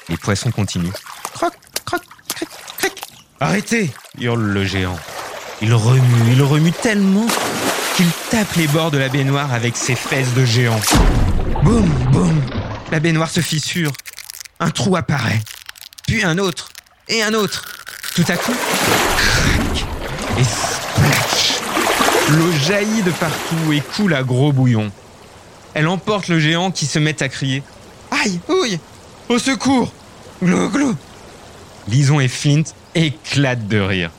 Les 0.08 0.16
poissons 0.16 0.50
continuent. 0.50 0.92
Croc, 1.34 1.54
croc, 1.84 2.02
cric, 2.34 2.48
cric. 2.78 2.92
Arrêtez 3.40 3.90
hurle 4.20 4.42
le 4.42 4.64
géant. 4.64 4.98
Il 5.60 5.74
remue, 5.74 6.32
il 6.32 6.42
remue 6.42 6.72
tellement 6.72 7.26
qu'il 7.96 8.10
tape 8.30 8.54
les 8.54 8.68
bords 8.68 8.90
de 8.90 8.98
la 8.98 9.08
baignoire 9.08 9.52
avec 9.52 9.76
ses 9.76 9.96
fesses 9.96 10.34
de 10.34 10.44
géant. 10.44 10.80
Boum, 11.64 11.88
boum 12.12 12.40
La 12.92 13.00
baignoire 13.00 13.30
se 13.30 13.40
fissure. 13.40 13.92
Un 14.60 14.70
trou 14.70 14.96
apparaît. 14.96 15.40
Puis 16.06 16.22
un 16.22 16.38
autre. 16.38 16.68
Et 17.08 17.22
un 17.22 17.34
autre. 17.34 17.77
Tout 18.18 18.32
à 18.32 18.36
coup, 18.36 18.52
crac 19.16 19.86
et 20.40 20.42
splash. 20.42 21.60
L'eau 22.30 22.50
jaillit 22.66 23.02
de 23.02 23.12
partout 23.12 23.72
et 23.72 23.80
coule 23.80 24.12
à 24.12 24.24
gros 24.24 24.52
bouillon. 24.52 24.90
Elle 25.72 25.86
emporte 25.86 26.26
le 26.26 26.40
géant 26.40 26.72
qui 26.72 26.86
se 26.86 26.98
met 26.98 27.22
à 27.22 27.28
crier. 27.28 27.62
Aïe, 28.10 28.40
ouille, 28.48 28.80
au 29.28 29.38
secours, 29.38 29.92
glou, 30.42 30.68
glou. 30.68 30.96
Lison 31.86 32.18
et 32.18 32.26
Flint 32.26 32.64
éclatent 32.96 33.68
de 33.68 33.78
rire. 33.78 34.10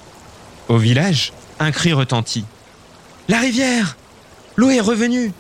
Au 0.70 0.78
village, 0.78 1.34
un 1.60 1.72
cri 1.72 1.92
retentit. 1.92 2.46
La 3.28 3.40
rivière 3.40 3.98
L'eau 4.56 4.70
est 4.70 4.80
revenue 4.80 5.34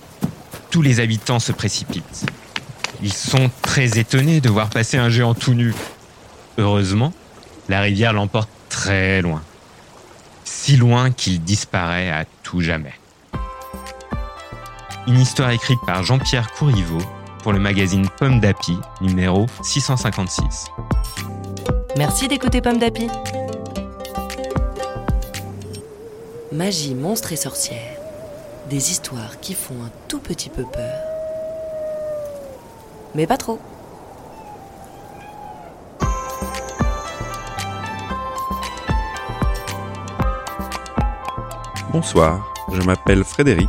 Tous 0.70 0.82
les 0.82 1.00
habitants 1.00 1.40
se 1.40 1.54
précipitent. 1.54 2.26
Ils 3.02 3.14
sont 3.14 3.50
très 3.62 3.98
étonnés 4.00 4.42
de 4.42 4.50
voir 4.50 4.70
passer 4.70 4.98
un 4.98 5.08
géant 5.08 5.34
tout 5.34 5.54
nu. 5.54 5.74
Heureusement, 6.58 7.14
la 7.70 7.82
rivière 7.82 8.14
l'emporte 8.14 8.50
très 8.68 9.22
loin. 9.22 9.44
Si 10.44 10.76
loin 10.76 11.12
qu'il 11.12 11.42
disparaît 11.42 12.10
à 12.10 12.26
tout 12.44 12.62
jamais. 12.62 12.94
Une 15.08 15.20
histoire 15.20 15.52
écrite 15.52 15.80
par 15.86 16.04
Jean-Pierre 16.04 16.52
Courriveau 16.52 17.00
pour 17.44 17.54
le 17.54 17.60
magazine 17.60 18.08
Pomme 18.18 18.40
d'Api, 18.40 18.78
numéro 19.02 19.46
656. 19.64 20.66
Merci 21.98 22.28
d'écouter 22.28 22.62
Pomme 22.62 22.80
d'Api. 22.80 23.08
Magie, 26.52 26.96
monstre 26.96 27.32
et 27.32 27.36
sorcière. 27.36 27.98
Des 28.70 28.92
histoires 28.92 29.40
qui 29.40 29.54
font 29.54 29.76
un 29.86 29.92
tout 30.08 30.20
petit 30.20 30.50
peu 30.50 30.64
peur. 30.64 30.96
Mais 33.16 33.28
pas 33.28 33.38
trop. 33.38 33.60
Bonsoir, 41.92 42.54
je 42.72 42.84
m'appelle 42.84 43.24
Frédéric 43.24 43.68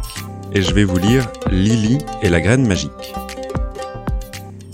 et 0.52 0.60
je 0.60 0.74
vais 0.74 0.84
vous 0.84 0.98
lire 0.98 1.26
Lily 1.50 1.96
et 2.20 2.28
la 2.28 2.42
graine 2.42 2.66
magique. 2.66 3.14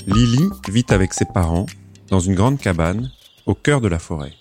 Lily 0.09 0.49
vit 0.69 0.87
avec 0.89 1.15
ses 1.15 1.27
parents 1.27 1.67
dans 2.09 2.19
une 2.19 2.35
grande 2.35 2.59
cabane 2.59 3.09
au 3.47 3.55
cœur 3.55 3.81
de 3.81 3.87
la 3.87 4.01
forêt. 4.01 4.33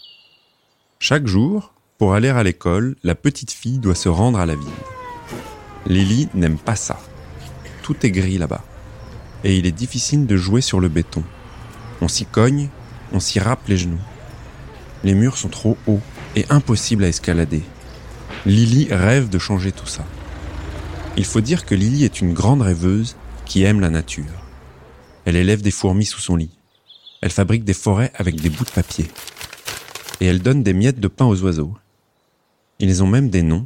Chaque 0.98 1.28
jour, 1.28 1.72
pour 2.00 2.16
aller 2.16 2.30
à 2.30 2.42
l'école, 2.42 2.96
la 3.04 3.14
petite 3.14 3.52
fille 3.52 3.78
doit 3.78 3.94
se 3.94 4.10
rendre 4.10 4.40
à 4.40 4.48
la 4.48 4.56
ville. 4.56 4.68
Lily 5.86 6.28
n'aime 6.34 6.58
pas 6.58 6.76
ça. 6.76 7.00
Tout 7.84 8.08
est 8.08 8.12
gris 8.12 8.40
là-bas. 8.40 8.64
Et 9.44 9.56
il 9.56 9.68
est 9.68 9.72
difficile 9.72 10.26
de 10.26 10.36
jouer 10.36 10.62
sur 10.62 10.80
le 10.80 10.90
béton. 10.90 11.24
On 12.02 12.08
s'y 12.08 12.26
cogne, 12.26 12.70
on 13.14 13.20
s'y 13.20 13.40
râpe 13.40 13.68
les 13.68 13.78
genoux. 13.78 14.02
Les 15.04 15.14
murs 15.14 15.38
sont 15.38 15.50
trop 15.50 15.78
hauts 15.86 16.02
et 16.36 16.46
impossibles 16.50 17.04
à 17.04 17.10
escalader. 17.10 17.62
Lily 18.46 18.94
rêve 18.94 19.30
de 19.30 19.40
changer 19.40 19.72
tout 19.72 19.88
ça. 19.88 20.06
Il 21.18 21.26
faut 21.26 21.42
dire 21.42 21.66
que 21.66 21.74
Lily 21.74 22.04
est 22.04 22.22
une 22.22 22.34
grande 22.34 22.62
rêveuse 22.62 23.16
qui 23.44 23.64
aime 23.64 23.80
la 23.80 23.90
nature. 23.90 24.46
Elle 25.26 25.36
élève 25.36 25.64
des 25.64 25.72
fourmis 25.72 26.06
sous 26.06 26.20
son 26.20 26.36
lit. 26.36 26.52
Elle 27.22 27.32
fabrique 27.32 27.64
des 27.64 27.74
forêts 27.74 28.12
avec 28.14 28.36
des 28.36 28.52
bouts 28.52 28.66
de 28.66 28.70
papier. 28.70 29.08
Et 30.22 30.28
elle 30.28 30.44
donne 30.44 30.62
des 30.62 30.74
miettes 30.74 31.00
de 31.00 31.08
pain 31.08 31.26
aux 31.26 31.42
oiseaux. 31.42 31.74
Ils 32.78 33.02
ont 33.02 33.08
même 33.08 33.32
des 33.32 33.42
noms. 33.42 33.66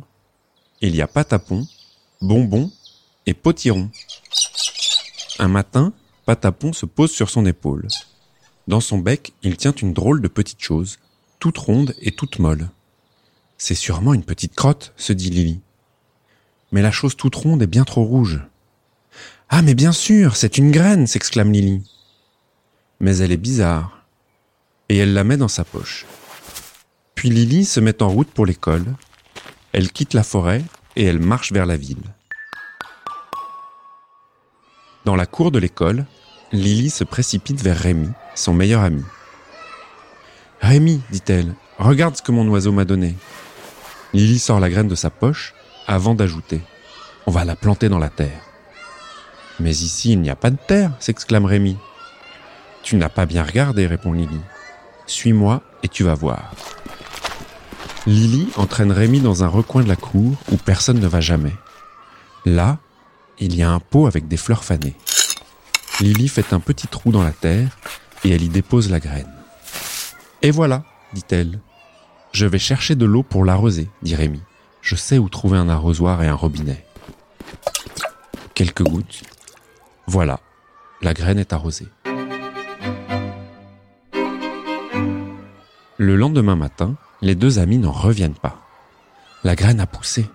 Il 0.79 0.95
y 0.95 1.01
a 1.01 1.07
Patapon, 1.07 1.67
Bonbon 2.21 2.71
et 3.25 3.33
Potiron. 3.33 3.89
Un 5.39 5.49
matin, 5.49 5.91
Patapon 6.25 6.71
se 6.71 6.85
pose 6.85 7.11
sur 7.11 7.29
son 7.29 7.45
épaule. 7.45 7.87
Dans 8.69 8.79
son 8.79 8.99
bec, 8.99 9.33
il 9.43 9.57
tient 9.57 9.73
une 9.73 9.91
drôle 9.91 10.21
de 10.21 10.29
petite 10.29 10.61
chose, 10.61 10.99
toute 11.39 11.57
ronde 11.57 11.93
et 11.99 12.11
toute 12.11 12.39
molle. 12.39 12.69
C'est 13.61 13.75
sûrement 13.75 14.13
une 14.13 14.23
petite 14.23 14.55
crotte, 14.55 14.93
se 14.95 15.11
dit 15.11 15.29
Lily. 15.29 15.59
Mais 16.71 16.81
la 16.81 16.91
chose 16.91 17.17
toute 17.17 17.35
ronde 17.35 17.61
est 17.61 17.67
bien 17.67 17.83
trop 17.83 18.05
rouge. 18.05 18.39
Ah, 19.49 19.61
mais 19.61 19.75
bien 19.75 19.91
sûr, 19.91 20.37
c'est 20.37 20.57
une 20.57 20.71
graine, 20.71 21.07
s'exclame 21.07 21.51
Lily. 21.51 21.83
Mais 23.01 23.17
elle 23.17 23.33
est 23.33 23.37
bizarre. 23.37 24.05
Et 24.87 24.97
elle 24.97 25.13
la 25.13 25.25
met 25.25 25.35
dans 25.35 25.49
sa 25.49 25.65
poche. 25.65 26.05
Puis 27.15 27.29
Lily 27.29 27.65
se 27.65 27.81
met 27.81 28.01
en 28.01 28.07
route 28.07 28.31
pour 28.31 28.45
l'école. 28.45 28.85
Elle 29.73 29.91
quitte 29.91 30.13
la 30.13 30.23
forêt 30.23 30.63
et 30.95 31.03
elle 31.03 31.19
marche 31.19 31.51
vers 31.51 31.65
la 31.65 31.75
ville. 31.75 31.97
Dans 35.03 35.17
la 35.17 35.25
cour 35.25 35.51
de 35.51 35.59
l'école, 35.59 36.05
Lily 36.53 36.89
se 36.89 37.03
précipite 37.03 37.61
vers 37.61 37.77
Rémi, 37.77 38.09
son 38.35 38.53
meilleur 38.53 38.83
ami. 38.83 39.03
Rémi, 40.61 41.01
dit-elle, 41.11 41.53
regarde 41.77 42.15
ce 42.15 42.21
que 42.21 42.31
mon 42.31 42.47
oiseau 42.47 42.71
m'a 42.71 42.85
donné. 42.85 43.15
Lily 44.13 44.39
sort 44.39 44.59
la 44.59 44.69
graine 44.69 44.87
de 44.87 44.95
sa 44.95 45.09
poche 45.09 45.53
avant 45.87 46.15
d'ajouter 46.15 46.61
On 47.27 47.31
va 47.31 47.45
la 47.45 47.55
planter 47.55 47.89
dans 47.89 47.99
la 47.99 48.09
terre. 48.09 48.41
Mais 49.59 49.71
ici, 49.71 50.13
il 50.13 50.21
n'y 50.21 50.29
a 50.29 50.35
pas 50.35 50.49
de 50.49 50.57
terre, 50.67 50.91
s'exclame 50.99 51.45
Rémi. 51.45 51.77
Tu 52.81 52.95
n'as 52.95 53.09
pas 53.09 53.25
bien 53.25 53.43
regardé, 53.43 53.85
répond 53.85 54.13
Lily. 54.13 54.39
Suis-moi 55.05 55.61
et 55.83 55.87
tu 55.87 56.03
vas 56.03 56.15
voir. 56.15 56.53
Lily 58.07 58.49
entraîne 58.55 58.91
Rémi 58.91 59.19
dans 59.19 59.43
un 59.43 59.47
recoin 59.47 59.83
de 59.83 59.89
la 59.89 59.95
cour 59.95 60.35
où 60.51 60.57
personne 60.57 60.99
ne 60.99 61.07
va 61.07 61.21
jamais. 61.21 61.53
Là, 62.45 62.79
il 63.37 63.55
y 63.55 63.61
a 63.61 63.69
un 63.69 63.79
pot 63.79 64.07
avec 64.07 64.27
des 64.27 64.37
fleurs 64.37 64.63
fanées. 64.63 64.95
Lily 65.99 66.29
fait 66.29 66.53
un 66.53 66.59
petit 66.59 66.87
trou 66.87 67.11
dans 67.11 67.23
la 67.23 67.31
terre 67.31 67.77
et 68.23 68.31
elle 68.31 68.41
y 68.41 68.49
dépose 68.49 68.89
la 68.89 68.99
graine. 68.99 69.31
Et 70.41 70.51
voilà, 70.51 70.83
dit-elle. 71.13 71.59
Je 72.31 72.45
vais 72.45 72.59
chercher 72.59 72.95
de 72.95 73.05
l'eau 73.05 73.23
pour 73.23 73.43
l'arroser, 73.43 73.89
dit 74.01 74.15
Rémi. 74.15 74.41
Je 74.81 74.95
sais 74.95 75.17
où 75.17 75.29
trouver 75.29 75.57
un 75.57 75.69
arrosoir 75.69 76.23
et 76.23 76.27
un 76.27 76.35
robinet. 76.35 76.85
Quelques 78.53 78.83
gouttes. 78.83 79.23
Voilà, 80.07 80.39
la 81.01 81.13
graine 81.13 81.39
est 81.39 81.53
arrosée. 81.53 81.87
Le 85.97 86.15
lendemain 86.15 86.55
matin, 86.55 86.95
les 87.21 87.35
deux 87.35 87.59
amis 87.59 87.77
n'en 87.77 87.91
reviennent 87.91 88.33
pas. 88.33 88.61
La 89.43 89.55
graine 89.55 89.79
a 89.79 89.85
poussé 89.85 90.25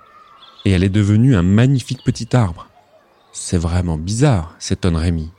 et 0.65 0.71
elle 0.71 0.85
est 0.85 0.89
devenue 0.89 1.37
un 1.37 1.43
magnifique 1.43 2.05
petit 2.05 2.35
arbre. 2.35 2.69
C'est 3.33 3.59
vraiment 3.59 3.99
bizarre, 3.99 4.55
s'étonne 4.59 4.97
Rémi. 4.97 5.31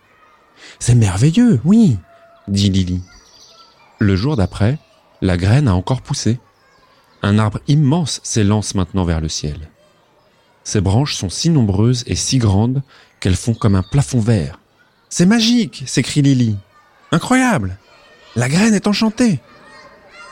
C'est 0.80 0.96
merveilleux, 0.96 1.60
oui, 1.64 1.98
dit 2.48 2.70
Lily. 2.70 3.02
Le 4.00 4.16
jour 4.16 4.36
d'après, 4.36 4.78
la 5.22 5.38
graine 5.38 5.68
a 5.68 5.76
encore 5.76 6.02
poussé. 6.02 6.40
Un 7.26 7.40
arbre 7.40 7.60
immense 7.68 8.22
s'élance 8.22 8.76
maintenant 8.76 9.04
vers 9.04 9.20
le 9.20 9.30
ciel. 9.30 9.58
Ses 10.64 10.80
branches 10.80 11.16
sont 11.16 11.32
si 11.32 11.50
nombreuses 11.50 12.04
et 12.06 12.16
si 12.16 12.38
grandes 12.38 12.84
qu'elles 13.20 13.36
font 13.36 13.56
comme 13.56 13.74
un 13.74 13.82
plafond 13.82 14.20
vert. 14.20 14.60
C'est 15.10 15.26
magique, 15.26 15.82
s'écrie 15.88 16.22
Lily. 16.22 16.56
Incroyable. 17.12 17.80
La 18.36 18.48
graine 18.48 18.76
est 18.76 18.86
enchantée. 18.86 19.40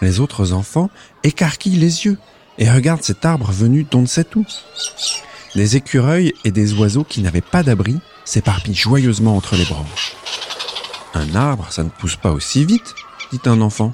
Les 0.03 0.19
autres 0.19 0.53
enfants 0.53 0.91
écarquillent 1.23 1.77
les 1.79 2.05
yeux 2.05 2.19
et 2.59 2.69
regardent 2.69 3.01
cet 3.01 3.25
arbre 3.25 3.51
venu 3.51 3.85
d'on 3.85 4.01
ne 4.01 4.05
sait 4.05 4.27
où. 4.35 4.45
Des 5.55 5.75
écureuils 5.75 6.35
et 6.43 6.51
des 6.51 6.73
oiseaux 6.73 7.05
qui 7.05 7.21
n'avaient 7.21 7.41
pas 7.41 7.63
d'abri 7.63 7.97
s'éparpillent 8.23 8.75
joyeusement 8.75 9.35
entre 9.35 9.55
les 9.55 9.65
branches. 9.65 10.15
Un 11.15 11.33
arbre, 11.33 11.71
ça 11.71 11.83
ne 11.83 11.89
pousse 11.89 12.17
pas 12.17 12.31
aussi 12.31 12.63
vite, 12.65 12.93
dit 13.31 13.41
un 13.45 13.61
enfant. 13.61 13.93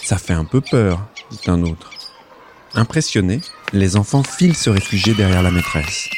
Ça 0.00 0.16
fait 0.16 0.32
un 0.32 0.44
peu 0.44 0.60
peur, 0.60 1.04
dit 1.32 1.50
un 1.50 1.60
autre. 1.64 1.93
Impressionnés, 2.76 3.40
les 3.72 3.96
enfants 3.96 4.24
filent 4.24 4.56
se 4.56 4.68
réfugier 4.68 5.14
derrière 5.14 5.42
la 5.42 5.52
maîtresse. 5.52 6.08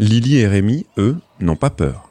Lily 0.00 0.38
et 0.38 0.48
Rémi, 0.48 0.86
eux, 0.98 1.16
n'ont 1.38 1.56
pas 1.56 1.70
peur. 1.70 2.08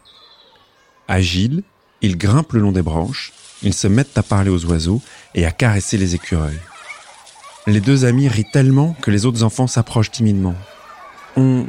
Agiles, 1.09 1.63
ils 2.01 2.17
grimpent 2.17 2.53
le 2.53 2.61
long 2.61 2.71
des 2.71 2.81
branches, 2.81 3.33
ils 3.63 3.73
se 3.73 3.87
mettent 3.87 4.17
à 4.17 4.23
parler 4.23 4.49
aux 4.49 4.63
oiseaux 4.65 5.01
et 5.35 5.45
à 5.45 5.51
caresser 5.51 5.97
les 5.97 6.15
écureuils. 6.15 6.59
Les 7.67 7.81
deux 7.81 8.05
amis 8.05 8.29
rient 8.29 8.49
tellement 8.53 8.95
que 9.01 9.11
les 9.11 9.25
autres 9.25 9.43
enfants 9.43 9.67
s'approchent 9.67 10.11
timidement. 10.11 10.55
On, 11.35 11.67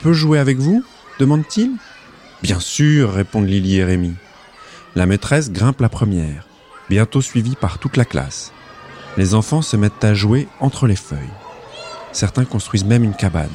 peut 0.00 0.14
jouer 0.14 0.38
avec 0.38 0.56
vous? 0.56 0.82
demande-t-il. 1.18 1.72
Bien 2.42 2.60
sûr, 2.60 3.12
répondent 3.12 3.46
Lily 3.46 3.76
et 3.76 3.84
Rémi. 3.84 4.14
La 4.94 5.04
maîtresse 5.04 5.52
grimpe 5.52 5.80
la 5.80 5.90
première, 5.90 6.46
bientôt 6.88 7.20
suivie 7.20 7.56
par 7.56 7.78
toute 7.78 7.98
la 7.98 8.06
classe. 8.06 8.52
Les 9.16 9.34
enfants 9.34 9.62
se 9.62 9.76
mettent 9.76 10.04
à 10.04 10.14
jouer 10.14 10.46
entre 10.60 10.86
les 10.86 10.96
feuilles. 10.96 11.18
Certains 12.12 12.44
construisent 12.44 12.84
même 12.84 13.04
une 13.04 13.14
cabane. 13.14 13.48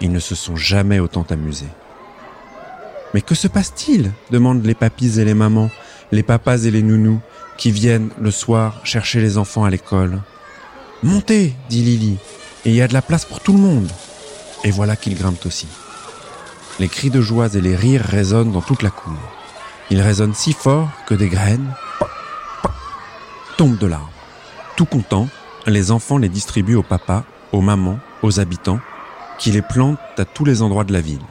Ils 0.00 0.12
ne 0.12 0.18
se 0.18 0.34
sont 0.34 0.56
jamais 0.56 0.98
autant 0.98 1.26
amusés. 1.30 1.68
Mais 3.14 3.22
que 3.22 3.34
se 3.34 3.48
passe-t-il? 3.48 4.12
demandent 4.30 4.64
les 4.64 4.74
papis 4.74 5.18
et 5.18 5.24
les 5.24 5.34
mamans, 5.34 5.70
les 6.12 6.22
papas 6.22 6.58
et 6.58 6.70
les 6.70 6.82
nounous, 6.82 7.20
qui 7.56 7.70
viennent 7.70 8.10
le 8.20 8.30
soir 8.30 8.80
chercher 8.84 9.20
les 9.20 9.38
enfants 9.38 9.64
à 9.64 9.70
l'école. 9.70 10.20
Montez, 11.02 11.54
dit 11.70 11.82
Lily, 11.82 12.18
et 12.64 12.70
il 12.70 12.74
y 12.74 12.82
a 12.82 12.88
de 12.88 12.92
la 12.92 13.02
place 13.02 13.24
pour 13.24 13.40
tout 13.40 13.52
le 13.52 13.58
monde. 13.58 13.90
Et 14.64 14.70
voilà 14.70 14.96
qu'ils 14.96 15.16
grimpent 15.16 15.46
aussi. 15.46 15.68
Les 16.78 16.88
cris 16.88 17.10
de 17.10 17.22
joie 17.22 17.48
et 17.54 17.60
les 17.60 17.76
rires 17.76 18.04
résonnent 18.04 18.52
dans 18.52 18.60
toute 18.60 18.82
la 18.82 18.90
cour. 18.90 19.16
Ils 19.90 20.00
résonnent 20.02 20.34
si 20.34 20.52
fort 20.52 20.90
que 21.06 21.14
des 21.14 21.28
graines 21.28 21.72
tombent 23.56 23.78
de 23.78 23.86
l'arbre. 23.86 24.15
Tout 24.76 24.84
contents, 24.84 25.28
les 25.66 25.90
enfants 25.90 26.18
les 26.18 26.28
distribuent 26.28 26.74
aux 26.74 26.82
papas, 26.82 27.24
aux 27.52 27.62
mamans, 27.62 27.98
aux 28.22 28.40
habitants, 28.40 28.80
qui 29.38 29.50
les 29.50 29.62
plantent 29.62 29.98
à 30.18 30.26
tous 30.26 30.44
les 30.44 30.60
endroits 30.60 30.84
de 30.84 30.92
la 30.92 31.00
ville. 31.00 31.24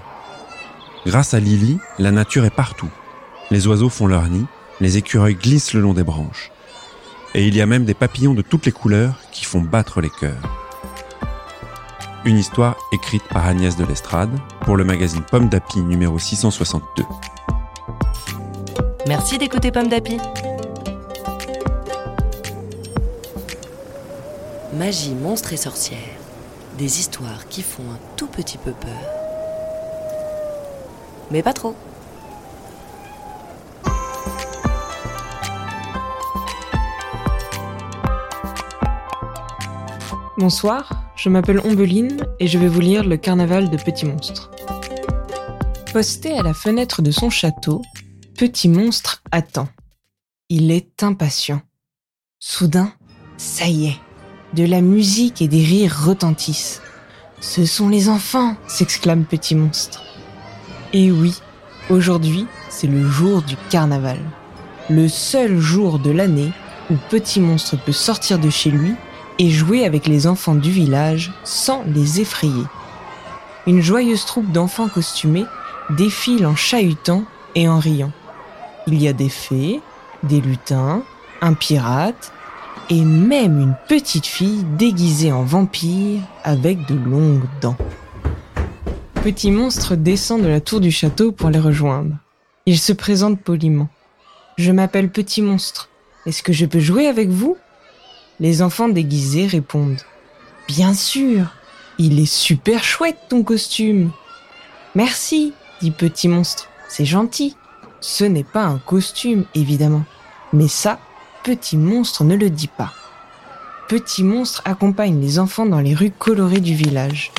Grâce 1.06 1.36
à 1.36 1.40
Lily, 1.40 1.78
la 2.00 2.12
nature 2.12 2.46
est 2.46 2.56
partout. 2.56 2.90
Les 3.52 3.68
oiseaux 3.68 3.90
font 3.90 4.08
leur 4.08 4.28
nid, 4.28 4.46
les 4.82 4.98
écureuils 4.98 5.36
glissent 5.36 5.74
le 5.74 5.82
long 5.82 5.94
des 5.94 6.04
branches. 6.04 6.52
Et 7.36 7.46
il 7.46 7.56
y 7.56 7.62
a 7.62 7.68
même 7.68 7.86
des 7.86 7.94
papillons 7.94 8.34
de 8.34 8.42
toutes 8.42 8.66
les 8.66 8.72
couleurs 8.72 9.20
qui 9.32 9.46
font 9.46 9.62
battre 9.62 10.02
les 10.02 10.10
cœurs. 10.10 10.42
Une 12.26 12.40
histoire 12.40 12.76
écrite 12.92 13.24
par 13.26 13.46
Agnès 13.46 13.78
de 13.78 13.86
l'Estrade 13.86 14.36
pour 14.62 14.76
le 14.76 14.84
magazine 14.84 15.22
Pomme 15.22 15.50
d'Api 15.50 15.82
numéro 15.82 16.18
662. 16.18 17.04
Merci 19.08 19.38
d'écouter 19.38 19.72
Pomme 19.72 19.90
d'Api. 19.90 20.18
Magie, 24.76 25.16
monstres 25.16 25.54
et 25.54 25.58
sorcières. 25.58 26.00
Des 26.78 27.00
histoires 27.00 27.48
qui 27.48 27.62
font 27.62 27.84
un 27.84 28.00
tout 28.18 28.28
petit 28.28 28.58
peu 28.58 28.72
peur. 28.74 28.92
Mais 31.32 31.42
pas 31.42 31.54
trop. 31.54 31.74
Bonsoir, 40.38 41.06
je 41.16 41.30
m'appelle 41.30 41.60
Ombeline 41.60 42.28
et 42.42 42.48
je 42.48 42.58
vais 42.58 42.68
vous 42.68 42.82
lire 42.82 43.06
le 43.06 43.16
carnaval 43.16 43.70
de 43.70 43.78
Petit 43.78 44.06
Monstre. 44.06 44.52
Posté 45.94 46.38
à 46.38 46.44
la 46.44 46.54
fenêtre 46.54 47.02
de 47.02 47.12
son 47.12 47.30
château, 47.30 47.82
Petit 48.38 48.68
Monstre 48.68 49.24
attend. 49.32 49.70
Il 50.50 50.70
est 50.70 51.02
impatient. 51.02 51.62
Soudain, 52.40 52.92
ça 53.38 53.68
y 53.68 53.88
est, 53.88 54.00
de 54.56 54.66
la 54.66 54.82
musique 54.82 55.42
et 55.42 55.50
des 55.50 55.64
rires 55.64 56.06
retentissent. 56.06 56.82
Ce 57.42 57.66
sont 57.66 57.90
les 57.90 58.08
enfants, 58.08 58.56
s'exclame 58.68 59.26
Petit 59.26 59.54
Monstre. 59.54 60.02
Et 60.94 61.12
oui, 61.12 61.42
aujourd'hui, 61.90 62.48
c'est 62.70 62.88
le 62.88 63.06
jour 63.06 63.42
du 63.42 63.58
carnaval. 63.70 64.18
Le 64.90 65.10
seul 65.10 65.60
jour 65.60 66.00
de 66.00 66.10
l'année 66.10 66.54
où 66.90 66.96
Petit 67.10 67.42
Monstre 67.42 67.78
peut 67.84 67.92
sortir 67.92 68.40
de 68.40 68.50
chez 68.50 68.72
lui 68.72 68.96
et 69.40 69.50
jouer 69.50 69.84
avec 69.84 70.08
les 70.08 70.26
enfants 70.26 70.56
du 70.56 70.72
village 70.72 71.34
sans 71.44 71.84
les 71.86 72.22
effrayer. 72.22 72.64
Une 73.68 73.82
joyeuse 73.82 74.26
troupe 74.26 74.52
d'enfants 74.52 74.88
costumés 74.88 75.46
défile 75.90 76.48
en 76.48 76.56
chahutant 76.56 77.26
et 77.56 77.68
en 77.68 77.80
riant. 77.80 78.14
Il 78.88 79.02
y 79.02 79.10
a 79.10 79.14
des 79.14 79.30
fées, 79.30 79.82
des 80.24 80.40
lutins, 80.40 81.04
un 81.42 81.54
pirate 81.54 82.32
et 82.90 83.04
même 83.04 83.60
une 83.60 83.76
petite 83.88 84.26
fille 84.26 84.64
déguisée 84.78 85.32
en 85.32 85.44
vampire 85.44 86.22
avec 86.44 86.86
de 86.88 86.96
longues 86.96 87.48
dents. 87.62 87.78
Petit 89.24 89.50
monstre 89.50 89.96
descend 89.96 90.44
de 90.44 90.48
la 90.48 90.62
tour 90.62 90.80
du 90.80 90.92
château 90.92 91.32
pour 91.32 91.50
les 91.50 91.60
rejoindre. 91.60 92.16
Il 92.68 92.78
se 92.80 92.94
présente 92.94 93.42
poliment. 93.42 93.90
Je 94.58 94.72
m'appelle 94.72 95.10
Petit 95.10 95.42
monstre. 95.42 95.90
Est-ce 96.26 96.44
que 96.44 96.54
je 96.54 96.66
peux 96.66 96.80
jouer 96.80 97.08
avec 97.08 97.30
vous? 97.30 97.58
Les 98.40 98.62
enfants 98.62 98.90
déguisés 98.90 99.48
répondent. 99.48 100.02
Bien 100.68 100.94
sûr, 100.94 101.54
il 101.98 102.20
est 102.20 102.32
super 102.32 102.84
chouette 102.84 103.18
ton 103.30 103.44
costume. 103.44 104.12
Merci, 104.94 105.54
dit 105.82 105.92
Petit 105.92 106.28
monstre. 106.28 106.70
C'est 106.88 107.06
gentil. 107.06 107.56
Ce 108.02 108.24
n'est 108.24 108.44
pas 108.44 108.66
un 108.66 108.78
costume, 108.78 109.46
évidemment. 109.56 110.04
Mais 110.54 110.68
ça, 110.68 111.00
Petit 111.46 111.78
monstre 111.78 112.24
ne 112.24 112.36
le 112.36 112.50
dit 112.50 112.68
pas. 112.68 112.92
Petit 113.88 114.24
monstre 114.24 114.64
accompagne 114.66 115.22
les 115.22 115.38
enfants 115.38 115.68
dans 115.68 115.80
les 115.80 115.94
rues 115.94 116.10
colorées 116.10 116.60
du 116.60 116.74
village. 116.74 117.32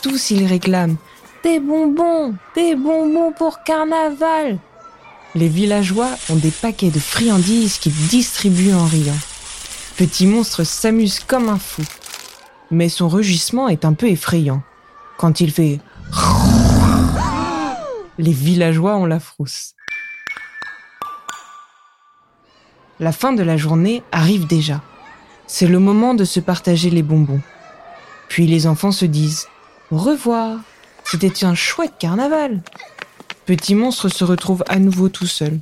Tous 0.00 0.30
ils 0.30 0.46
réclament 0.46 0.96
Des 1.44 1.60
bonbons 1.60 2.34
Des 2.54 2.74
bonbons 2.74 3.32
pour 3.32 3.62
carnaval 3.62 4.58
Les 5.34 5.48
villageois 5.48 6.08
ont 6.30 6.36
des 6.36 6.50
paquets 6.50 6.88
de 6.88 6.98
friandises 6.98 7.76
qu'ils 7.76 8.08
distribuent 8.08 8.72
en 8.72 8.86
riant. 8.86 9.18
Petit 9.98 10.26
monstre 10.26 10.64
s'amuse 10.64 11.20
comme 11.20 11.50
un 11.50 11.58
fou. 11.58 11.82
Mais 12.70 12.88
son 12.88 13.06
rugissement 13.06 13.68
est 13.68 13.84
un 13.84 13.92
peu 13.92 14.08
effrayant. 14.08 14.62
Quand 15.18 15.40
il 15.40 15.52
fait 15.52 15.78
les 18.18 18.32
villageois 18.32 18.96
ont 18.96 19.04
la 19.04 19.20
frousse. 19.20 19.75
La 22.98 23.12
fin 23.12 23.34
de 23.34 23.42
la 23.42 23.58
journée 23.58 24.02
arrive 24.10 24.46
déjà. 24.46 24.80
C'est 25.46 25.66
le 25.66 25.78
moment 25.78 26.14
de 26.14 26.24
se 26.24 26.40
partager 26.40 26.88
les 26.88 27.02
bonbons. 27.02 27.42
Puis 28.28 28.46
les 28.46 28.66
enfants 28.66 28.92
se 28.92 29.04
disent 29.04 29.48
Au 29.90 29.98
revoir, 29.98 30.58
c'était 31.04 31.44
un 31.44 31.54
chouette 31.54 31.92
carnaval. 31.98 32.62
Petit 33.44 33.74
monstre 33.74 34.08
se 34.08 34.24
retrouve 34.24 34.64
à 34.68 34.78
nouveau 34.78 35.10
tout 35.10 35.26
seul. 35.26 35.60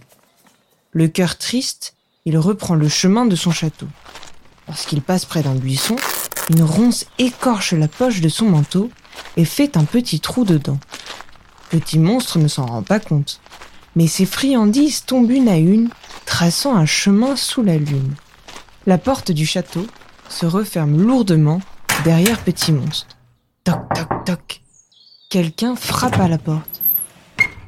Le 0.93 1.09
cœur 1.09 1.37
triste, 1.37 1.95
il 2.25 2.39
reprend 2.39 2.77
le 2.77 2.89
chemin 2.89 3.27
de 3.27 3.37
son 3.37 3.51
château. 3.51 3.89
Lorsqu'il 4.69 5.03
passe 5.03 5.25
près 5.25 5.43
d'un 5.43 5.57
buisson, 5.57 5.97
une 6.51 6.63
ronce 6.63 7.07
écorche 7.19 7.73
la 7.73 7.89
poche 7.89 8.21
de 8.21 8.29
son 8.29 8.47
manteau 8.47 8.91
et 9.37 9.45
fait 9.45 9.77
un 9.77 9.85
petit 9.85 10.21
trou 10.21 10.45
dedans. 10.45 10.79
Petit 11.69 11.99
monstre 11.99 12.39
ne 12.39 12.47
s'en 12.49 12.67
rend 12.67 12.83
pas 12.83 13.01
compte, 13.01 13.41
mais 13.97 14.07
ses 14.07 14.25
friandises 14.25 15.05
tombent 15.05 15.33
une 15.33 15.49
à 15.49 15.57
une, 15.57 15.91
traçant 16.35 16.75
un 16.75 16.85
chemin 16.85 17.37
sous 17.37 17.63
la 17.63 17.77
lune. 17.77 18.17
La 18.87 18.99
porte 18.99 19.31
du 19.31 19.47
château 19.47 19.87
se 20.29 20.47
referme 20.47 21.01
lourdement 21.01 21.61
derrière 22.03 22.43
Petit 22.43 22.73
monstre. 22.73 23.17
Toc 23.63 23.79
toc 23.95 24.25
toc. 24.25 24.63
Quelqu'un 25.31 25.77
frappe 25.77 26.19
à 26.19 26.27
la 26.27 26.39
porte. 26.39 26.83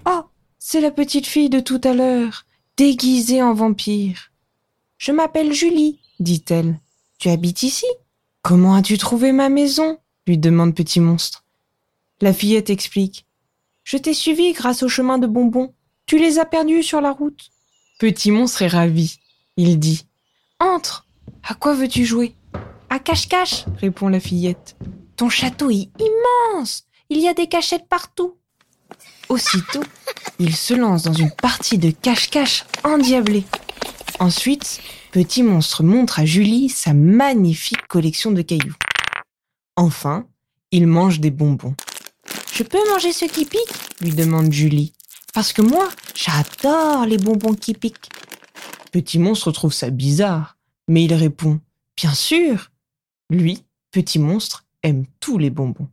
Oh, 0.05 0.22
c'est 0.59 0.81
la 0.81 0.90
petite 0.90 1.29
fille 1.29 1.48
de 1.48 1.61
tout 1.61 1.81
à 1.85 1.94
l'heure, 1.94 2.44
déguisée 2.76 3.40
en 3.40 3.55
vampire. 3.55 4.33
Je 4.98 5.12
m'appelle 5.12 5.52
Julie, 5.52 6.00
dit-elle. 6.18 6.81
Tu 7.20 7.29
habites 7.29 7.62
ici? 7.62 7.87
Comment 8.42 8.74
as-tu 8.74 8.98
trouvé 8.98 9.31
ma 9.31 9.48
maison? 9.48 10.00
lui 10.26 10.38
demande 10.38 10.74
Petit 10.74 10.98
monstre. 10.98 11.44
La 12.20 12.33
fillette 12.33 12.70
explique. 12.70 13.26
Je 13.85 13.96
t'ai 13.96 14.12
suivi 14.12 14.55
grâce 14.55 14.83
au 14.83 14.88
chemin 14.88 15.18
de 15.18 15.29
bonbons. 15.29 15.72
Tu 16.07 16.18
les 16.18 16.40
as 16.40 16.46
perdus 16.46 16.83
sur 16.83 17.00
la 17.00 17.12
route. 17.12 17.52
Petit 17.99 18.31
monstre 18.31 18.63
est 18.63 18.69
ravi. 18.69 19.19
Il 19.57 19.79
dit 19.79 20.07
Entre 20.61 21.07
À 21.43 21.55
quoi 21.55 21.75
veux-tu 21.75 22.05
jouer? 22.05 22.35
À 22.91 22.99
cache-cache, 22.99 23.65
répond 23.79 24.09
la 24.09 24.21
fillette. 24.21 24.77
Ton 25.17 25.29
château 25.29 25.71
est 25.71 25.89
immense 25.99 26.85
Il 27.09 27.19
y 27.19 27.29
a 27.29 27.35
des 27.35 27.49
cachettes 27.49 27.89
partout. 27.89 28.37
Aussitôt, 29.29 29.83
il 30.39 30.55
se 30.55 30.75
lance 30.75 31.03
dans 31.03 31.13
une 31.13 31.31
partie 31.33 31.79
de 31.79 31.91
cache-cache 31.91 32.65
endiablée. 32.85 33.45
Ensuite, 34.21 34.81
Petit 35.17 35.43
monstre 35.43 35.83
montre 35.83 36.21
à 36.21 36.27
Julie 36.27 36.69
sa 36.69 36.93
magnifique 36.93 37.87
collection 37.89 38.33
de 38.33 38.43
cailloux. 38.43 38.75
Enfin, 39.75 40.27
il 40.73 40.87
mange 40.87 41.21
des 41.21 41.31
bonbons. 41.31 41.75
Je 42.53 42.63
peux 42.63 42.87
manger 42.91 43.15
ceux 43.15 43.29
qui 43.29 43.47
piquent? 43.47 44.03
lui 44.03 44.11
demande 44.11 44.53
Julie. 44.53 44.93
Parce 45.37 45.53
que 45.53 45.61
moi, 45.61 45.87
j'adore 46.14 47.05
les 47.05 47.18
bonbons 47.18 47.53
qui 47.53 47.75
piquent. 47.75 48.09
Petit 48.90 49.18
monstre 49.18 49.53
trouve 49.53 49.75
ça 49.75 49.90
bizarre, 49.90 50.57
mais 50.88 51.05
il 51.05 51.12
répond 51.12 51.61
Bien 51.94 52.14
sûr 52.14 52.70
Lui, 53.29 53.62
petit 53.90 54.18
monstre, 54.18 54.64
aime 54.83 55.05
tous 55.20 55.37
les 55.37 55.51
bonbons. 55.51 55.88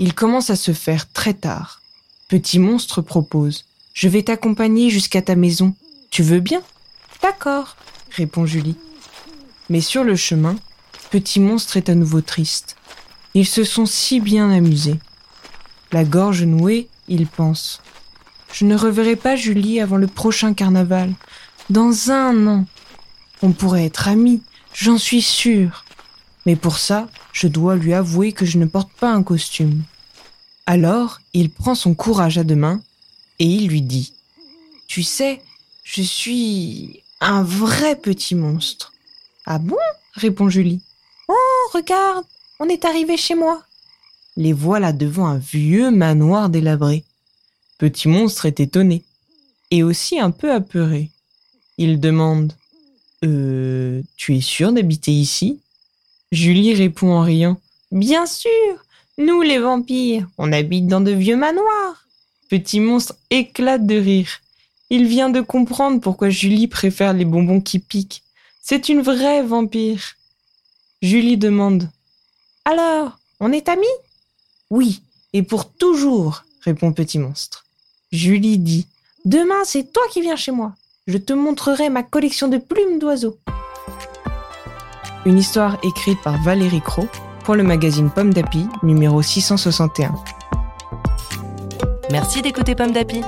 Il 0.00 0.14
commence 0.14 0.50
à 0.50 0.56
se 0.56 0.72
faire 0.72 1.12
très 1.12 1.34
tard. 1.34 1.80
Petit 2.28 2.58
monstre 2.58 3.00
propose 3.00 3.64
Je 3.92 4.08
vais 4.08 4.24
t'accompagner 4.24 4.90
jusqu'à 4.90 5.22
ta 5.22 5.36
maison. 5.36 5.76
Tu 6.10 6.24
veux 6.24 6.40
bien? 6.40 6.62
D'accord, 7.22 7.76
répond 8.10 8.46
Julie. 8.46 8.76
Mais 9.70 9.80
sur 9.80 10.02
le 10.02 10.16
chemin, 10.16 10.56
Petit 11.12 11.38
monstre 11.38 11.76
est 11.76 11.88
à 11.88 11.94
nouveau 11.94 12.20
triste. 12.20 12.74
Ils 13.34 13.46
se 13.46 13.62
sont 13.62 13.86
si 13.86 14.18
bien 14.18 14.50
amusés. 14.50 14.98
La 15.92 16.04
gorge 16.04 16.42
nouée, 16.42 16.88
il 17.08 17.26
pense. 17.26 17.80
Je 18.52 18.64
ne 18.64 18.76
reverrai 18.76 19.16
pas 19.16 19.36
Julie 19.36 19.80
avant 19.80 19.96
le 19.96 20.06
prochain 20.06 20.54
carnaval. 20.54 21.12
Dans 21.70 22.10
un 22.10 22.46
an. 22.46 22.66
On 23.42 23.52
pourrait 23.52 23.84
être 23.84 24.08
amis, 24.08 24.42
j'en 24.74 24.98
suis 24.98 25.22
sûre. 25.22 25.84
Mais 26.46 26.56
pour 26.56 26.78
ça, 26.78 27.08
je 27.32 27.46
dois 27.46 27.76
lui 27.76 27.94
avouer 27.94 28.32
que 28.32 28.46
je 28.46 28.58
ne 28.58 28.66
porte 28.66 28.90
pas 28.92 29.12
un 29.12 29.22
costume. 29.22 29.82
Alors, 30.66 31.20
il 31.32 31.50
prend 31.50 31.74
son 31.74 31.94
courage 31.94 32.38
à 32.38 32.44
deux 32.44 32.56
mains 32.56 32.80
et 33.38 33.46
il 33.46 33.68
lui 33.68 33.82
dit 33.82 34.12
Tu 34.86 35.02
sais, 35.02 35.40
je 35.84 36.02
suis 36.02 37.02
un 37.20 37.42
vrai 37.42 37.96
petit 37.96 38.34
monstre. 38.34 38.92
Ah 39.46 39.58
bon? 39.58 39.76
répond 40.14 40.48
Julie. 40.48 40.80
Oh, 41.28 41.70
regarde, 41.72 42.24
on 42.60 42.68
est 42.68 42.84
arrivé 42.84 43.16
chez 43.16 43.34
moi. 43.34 43.62
Les 44.38 44.52
voilà 44.52 44.92
devant 44.92 45.26
un 45.26 45.38
vieux 45.38 45.90
manoir 45.90 46.48
délabré. 46.48 47.02
Petit 47.76 48.06
monstre 48.06 48.46
est 48.46 48.60
étonné 48.60 49.02
et 49.72 49.82
aussi 49.82 50.20
un 50.20 50.30
peu 50.30 50.52
apeuré. 50.52 51.10
Il 51.76 51.98
demande 51.98 52.52
Euh, 53.24 54.00
tu 54.16 54.36
es 54.36 54.40
sûr 54.40 54.72
d'habiter 54.72 55.10
ici? 55.10 55.58
Julie 56.30 56.72
répond 56.72 57.10
en 57.10 57.22
riant 57.22 57.60
Bien 57.90 58.26
sûr, 58.26 58.84
nous 59.18 59.42
les 59.42 59.58
vampires, 59.58 60.28
on 60.38 60.52
habite 60.52 60.86
dans 60.86 61.00
de 61.00 61.10
vieux 61.10 61.36
manoirs. 61.36 62.06
Petit 62.48 62.78
monstre 62.78 63.16
éclate 63.30 63.86
de 63.86 63.96
rire. 63.96 64.30
Il 64.88 65.08
vient 65.08 65.30
de 65.30 65.40
comprendre 65.40 66.00
pourquoi 66.00 66.30
Julie 66.30 66.68
préfère 66.68 67.12
les 67.12 67.24
bonbons 67.24 67.60
qui 67.60 67.80
piquent. 67.80 68.22
C'est 68.62 68.88
une 68.88 69.02
vraie 69.02 69.42
vampire. 69.42 70.14
Julie 71.02 71.38
demande 71.38 71.90
Alors, 72.64 73.18
on 73.40 73.50
est 73.50 73.68
amis? 73.68 73.98
Oui, 74.70 75.00
et 75.32 75.42
pour 75.42 75.72
toujours, 75.72 76.44
répond 76.62 76.92
Petit 76.92 77.18
Monstre. 77.18 77.64
Julie 78.12 78.58
dit 78.58 78.86
Demain, 79.24 79.64
c'est 79.64 79.92
toi 79.92 80.02
qui 80.10 80.20
viens 80.20 80.36
chez 80.36 80.52
moi. 80.52 80.74
Je 81.06 81.16
te 81.16 81.32
montrerai 81.32 81.88
ma 81.88 82.02
collection 82.02 82.48
de 82.48 82.58
plumes 82.58 82.98
d'oiseaux. 82.98 83.38
Une 85.24 85.38
histoire 85.38 85.78
écrite 85.82 86.20
par 86.22 86.42
Valérie 86.42 86.82
Cros 86.82 87.08
pour 87.44 87.54
le 87.54 87.62
magazine 87.62 88.10
Pomme 88.10 88.34
d'Api, 88.34 88.66
numéro 88.82 89.22
661. 89.22 90.14
Merci 92.10 92.42
d'écouter 92.42 92.74
Pomme 92.74 92.92
d'Api. 92.92 93.22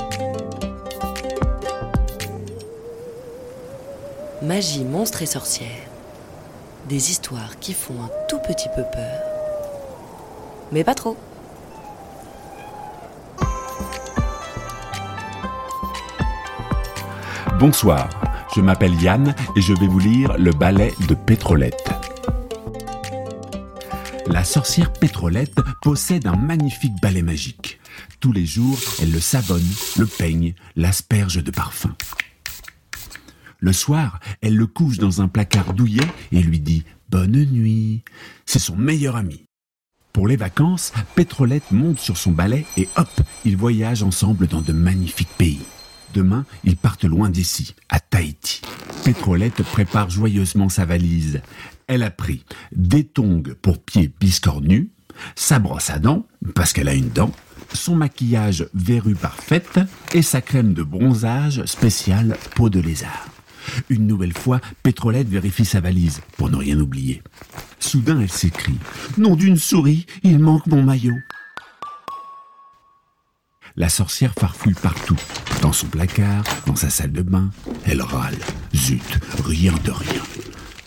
Magie, 4.43 4.85
monstre 4.85 5.23
et 5.23 5.27
sorcière. 5.27 5.69
des 6.89 7.11
histoires 7.11 7.59
qui 7.61 7.73
font 7.73 7.95
un 8.03 8.11
tout 8.29 8.39
petit 8.41 8.69
peu 8.75 8.83
peur, 8.83 9.21
mais 10.73 10.85
pas 10.85 10.95
trop. 10.95 11.17
Bonsoir, 17.61 18.09
je 18.57 18.63
m'appelle 18.63 18.95
Yann 19.03 19.35
et 19.55 19.61
je 19.61 19.75
vais 19.75 19.87
vous 19.87 19.99
lire 19.99 20.39
le 20.39 20.51
ballet 20.51 20.95
de 21.07 21.15
Pétrolette. 21.15 21.91
La 24.29 24.45
sorcière 24.45 24.91
Pétrolette 24.91 25.61
possède 25.83 26.27
un 26.27 26.37
magnifique 26.37 26.99
balai 27.03 27.21
magique. 27.21 27.79
Tous 28.19 28.33
les 28.33 28.47
jours, 28.47 28.79
elle 29.03 29.13
le 29.13 29.21
savonne, 29.21 29.69
le 29.99 30.07
peigne, 30.07 30.55
l'asperge 30.75 31.45
de 31.45 31.51
parfum. 31.51 31.95
Le 33.59 33.75
soir, 33.75 34.21
elle 34.41 34.57
le 34.57 34.67
couche 34.67 34.97
dans 34.97 35.21
un 35.21 35.29
placard 35.29 35.75
douillet 35.75 36.09
et 36.33 36.41
lui 36.41 36.61
dit 36.61 36.85
Bonne 37.11 37.45
nuit. 37.45 38.05
C'est 38.47 38.59
son 38.59 38.77
meilleur 38.77 39.17
ami. 39.17 39.45
Pour 40.15 40.27
les 40.27 40.37
vacances, 40.37 40.95
Pétrolette 41.15 41.73
monte 41.73 41.99
sur 41.99 42.17
son 42.17 42.33
balai 42.33 42.65
et 42.79 42.89
hop, 42.97 43.21
ils 43.45 43.59
voyagent 43.59 44.03
ensemble 44.03 44.47
dans 44.47 44.63
de 44.63 44.73
magnifiques 44.73 45.37
pays. 45.37 45.61
Demain, 46.15 46.45
ils 46.65 46.77
partent 46.77 47.05
loin 47.05 47.29
d'ici, 47.29 47.75
à 47.89 48.01
Tahiti. 48.01 48.63
Pétrolette 49.05 49.63
prépare 49.63 50.11
joyeusement 50.11 50.69
sa 50.69 50.85
valise. 50.85 51.41
Elle 51.87 52.03
a 52.03 52.11
pris 52.11 52.45
des 52.73 53.05
tongs 53.05 53.43
pour 53.63 53.79
pieds 53.79 54.13
biscornus, 54.21 54.89
sa 55.35 55.59
brosse 55.59 55.91
à 55.91 55.99
dents, 55.99 56.27
parce 56.55 56.73
qu'elle 56.73 56.89
a 56.89 56.95
une 56.95 57.11
dent, 57.11 57.33
son 57.73 57.97
maquillage 57.97 58.69
verru 58.75 59.15
parfaite 59.15 59.81
et 60.13 60.23
sa 60.23 60.41
crème 60.41 60.75
de 60.75 60.83
bronzage 60.83 61.65
spéciale 61.67 62.37
peau 62.55 62.71
de 62.71 62.81
lézard. 62.81 63.29
Une 63.89 64.07
nouvelle 64.07 64.37
fois, 64.37 64.61
Pétrolette 64.83 65.29
vérifie 65.29 65.65
sa 65.65 65.81
valise 65.81 66.21
pour 66.37 66.51
ne 66.51 66.57
rien 66.57 66.79
oublier. 66.81 67.23
Soudain, 67.79 68.21
elle 68.21 68.31
s'écrie 68.31 68.79
Nom 69.19 69.37
d'une 69.37 69.57
souris, 69.57 70.07
il 70.23 70.39
manque 70.39 70.67
mon 70.67 70.83
maillot. 70.83 71.17
La 73.77 73.89
sorcière 73.89 74.35
farfouille 74.39 74.75
partout, 74.75 75.17
dans 75.63 75.73
son 75.73 75.87
placard, 75.87 76.43
dans 76.67 76.77
sa 76.77 76.91
salle 76.91 77.13
de 77.13 77.23
bain. 77.23 77.51
Elle 77.85 78.03
râle. 78.03 78.37
Zut, 78.75 79.19
rien 79.45 79.73
de 79.85 79.91
rien. 79.91 80.23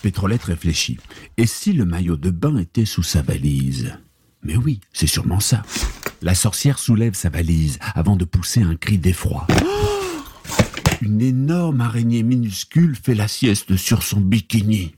Pétrolette 0.02 0.44
réfléchit. 0.44 0.98
Et 1.38 1.46
si 1.46 1.72
le 1.74 1.86
maillot 1.86 2.18
de 2.18 2.30
bain 2.30 2.58
était 2.58 2.86
sous 2.86 3.04
sa 3.04 3.22
valise? 3.22 3.94
Mais 4.44 4.58
oui, 4.58 4.82
c'est 4.92 5.08
sûrement 5.08 5.40
ça. 5.40 5.64
La 6.22 6.36
sorcière 6.36 6.78
soulève 6.78 7.14
sa 7.14 7.30
valise 7.30 7.80
avant 7.96 8.18
de 8.18 8.26
pousser 8.26 8.62
un 8.62 8.76
cri 8.76 8.98
d'effroi. 8.98 9.48
Une 11.02 11.22
énorme 11.22 11.82
araignée 11.82 12.24
minuscule 12.24 12.96
fait 12.96 13.16
la 13.16 13.28
sieste 13.28 13.78
sur 13.78 14.04
son 14.04 14.20
bikini. 14.20 14.96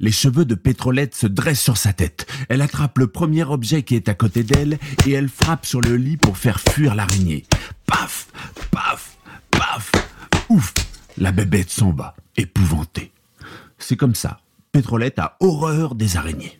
Les 0.00 0.12
cheveux 0.12 0.44
de 0.44 0.54
Pétrolette 0.54 1.14
se 1.14 1.26
dressent 1.26 1.62
sur 1.62 1.76
sa 1.76 1.92
tête. 1.92 2.26
Elle 2.48 2.62
attrape 2.62 2.98
le 2.98 3.06
premier 3.06 3.44
objet 3.44 3.82
qui 3.82 3.94
est 3.94 4.08
à 4.08 4.14
côté 4.14 4.42
d'elle 4.42 4.78
et 5.06 5.12
elle 5.12 5.28
frappe 5.28 5.66
sur 5.66 5.80
le 5.80 5.96
lit 5.96 6.16
pour 6.16 6.38
faire 6.38 6.60
fuir 6.60 6.94
l'araignée. 6.94 7.44
Paf, 7.86 8.28
paf, 8.70 9.16
paf. 9.50 9.92
Ouf, 10.48 10.72
la 11.18 11.32
bébête 11.32 11.70
s'en 11.70 11.92
va, 11.92 12.14
épouvantée. 12.36 13.12
C'est 13.78 13.96
comme 13.96 14.14
ça. 14.14 14.40
Pétrolette 14.72 15.18
a 15.18 15.36
horreur 15.40 15.94
des 15.94 16.16
araignées. 16.16 16.58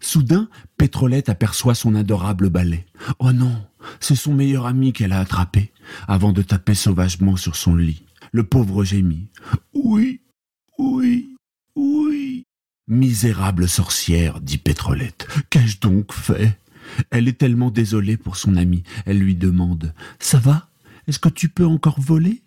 Soudain, 0.00 0.48
Pétrolette 0.76 1.28
aperçoit 1.28 1.74
son 1.74 1.94
adorable 1.94 2.48
balai. 2.48 2.86
Oh 3.18 3.32
non, 3.32 3.66
c'est 3.98 4.14
son 4.14 4.34
meilleur 4.34 4.66
ami 4.66 4.92
qu'elle 4.92 5.12
a 5.12 5.18
attrapé, 5.18 5.72
avant 6.06 6.32
de 6.32 6.42
taper 6.42 6.74
sauvagement 6.74 7.36
sur 7.36 7.56
son 7.56 7.74
lit. 7.74 8.04
Le 8.32 8.44
pauvre 8.44 8.84
gémit. 8.84 9.28
Oui, 9.74 10.20
oui, 10.78 11.36
oui. 11.74 12.44
Misérable 12.88 13.68
sorcière, 13.68 14.40
dit 14.40 14.58
Pétrolette, 14.58 15.26
qu'ai-je 15.50 15.80
donc 15.80 16.12
fait? 16.12 16.58
Elle 17.10 17.28
est 17.28 17.38
tellement 17.38 17.70
désolée 17.70 18.16
pour 18.16 18.36
son 18.36 18.56
ami. 18.56 18.84
Elle 19.06 19.18
lui 19.18 19.34
demande 19.34 19.92
Ça 20.18 20.38
va? 20.38 20.68
Est-ce 21.08 21.18
que 21.18 21.28
tu 21.28 21.48
peux 21.48 21.66
encore 21.66 22.00
voler 22.00 22.42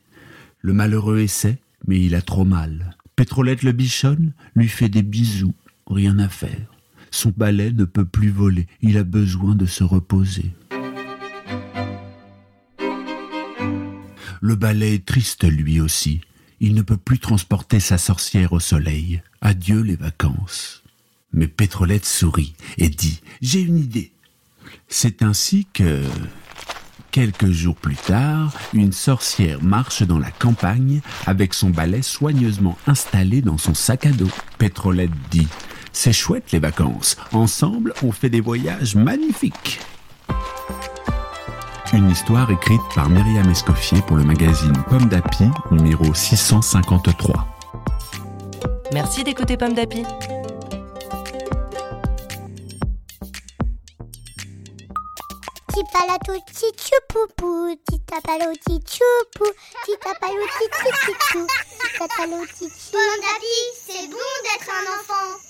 Le 0.60 0.74
malheureux 0.74 1.20
essaie, 1.20 1.60
mais 1.88 2.02
il 2.02 2.16
a 2.16 2.22
trop 2.22 2.46
mal. 2.46 2.96
Pétrolette 3.16 3.64
le 3.64 3.74
bichonne, 3.74 4.34
lui 4.56 4.70
fait 4.70 4.90
des 4.90 5.04
bisous. 5.04 5.54
Rien 5.88 6.20
à 6.20 6.30
faire. 6.30 6.74
Son 7.12 7.34
balai 7.36 7.72
ne 7.72 7.86
peut 7.86 8.06
plus 8.06 8.30
voler. 8.30 8.68
Il 8.82 8.98
a 8.98 9.04
besoin 9.04 9.56
de 9.56 9.66
se 9.66 9.84
reposer. 9.84 10.52
Le 14.42 14.56
balai 14.56 14.96
est 14.96 15.06
triste 15.06 15.44
lui 15.44 15.82
aussi. 15.82 16.22
Il 16.62 16.76
ne 16.76 16.82
peut 16.82 16.98
plus 16.98 17.20
transporter 17.20 17.80
sa 17.80 17.98
sorcière 17.98 18.54
au 18.54 18.60
soleil. 18.60 19.22
Adieu 19.42 19.82
les 19.82 19.96
vacances. 19.96 20.84
Mais 21.32 21.48
Pétrolette 21.48 22.06
sourit 22.06 22.54
et 22.78 22.90
dit 22.90 23.22
J'ai 23.42 23.62
une 23.62 23.78
idée. 23.78 24.12
C'est 24.88 25.22
ainsi 25.22 25.68
que, 25.74 26.04
quelques 27.12 27.52
jours 27.52 27.76
plus 27.76 27.96
tard, 27.96 28.54
une 28.74 28.92
sorcière 28.92 29.64
marche 29.64 30.04
dans 30.04 30.20
la 30.20 30.32
campagne 30.32 31.02
avec 31.26 31.54
son 31.54 31.70
balai 31.70 32.02
soigneusement 32.02 32.78
installé 32.88 33.42
dans 33.42 33.58
son 33.58 33.74
sac 33.74 34.06
à 34.06 34.12
dos. 34.12 34.30
Pétrolette 34.58 35.12
dit 35.32 35.48
C'est 35.94 36.14
chouette 36.14 36.52
les 36.52 36.60
vacances. 36.60 37.16
Ensemble, 37.32 37.94
on 38.04 38.12
fait 38.12 38.30
des 38.30 38.42
voyages 38.42 38.96
magnifiques. 38.96 39.80
Une 41.92 42.12
histoire 42.12 42.52
écrite 42.52 42.82
par 42.94 43.10
Myriam 43.10 43.50
Escoffier 43.50 44.00
pour 44.04 44.18
le 44.18 44.24
magazine 44.24 44.74
Pomme 44.90 45.10
d'Api, 45.10 45.46
numéro 45.72 46.14
653. 46.14 47.48
Merci 48.94 49.24
d'écouter 49.24 49.58
Pomme 49.58 49.74
d'Api. 49.74 50.04
Titapalo 55.74 56.40
tichupu, 56.46 57.44
titapalo 57.88 58.54
tichupu. 58.68 59.46
Pomme 61.98 62.18
d'api, 63.24 63.58
c'est 63.88 64.08
bon 64.08 64.32
d'être 64.44 64.70
un 64.70 64.86
enfant. 64.94 65.49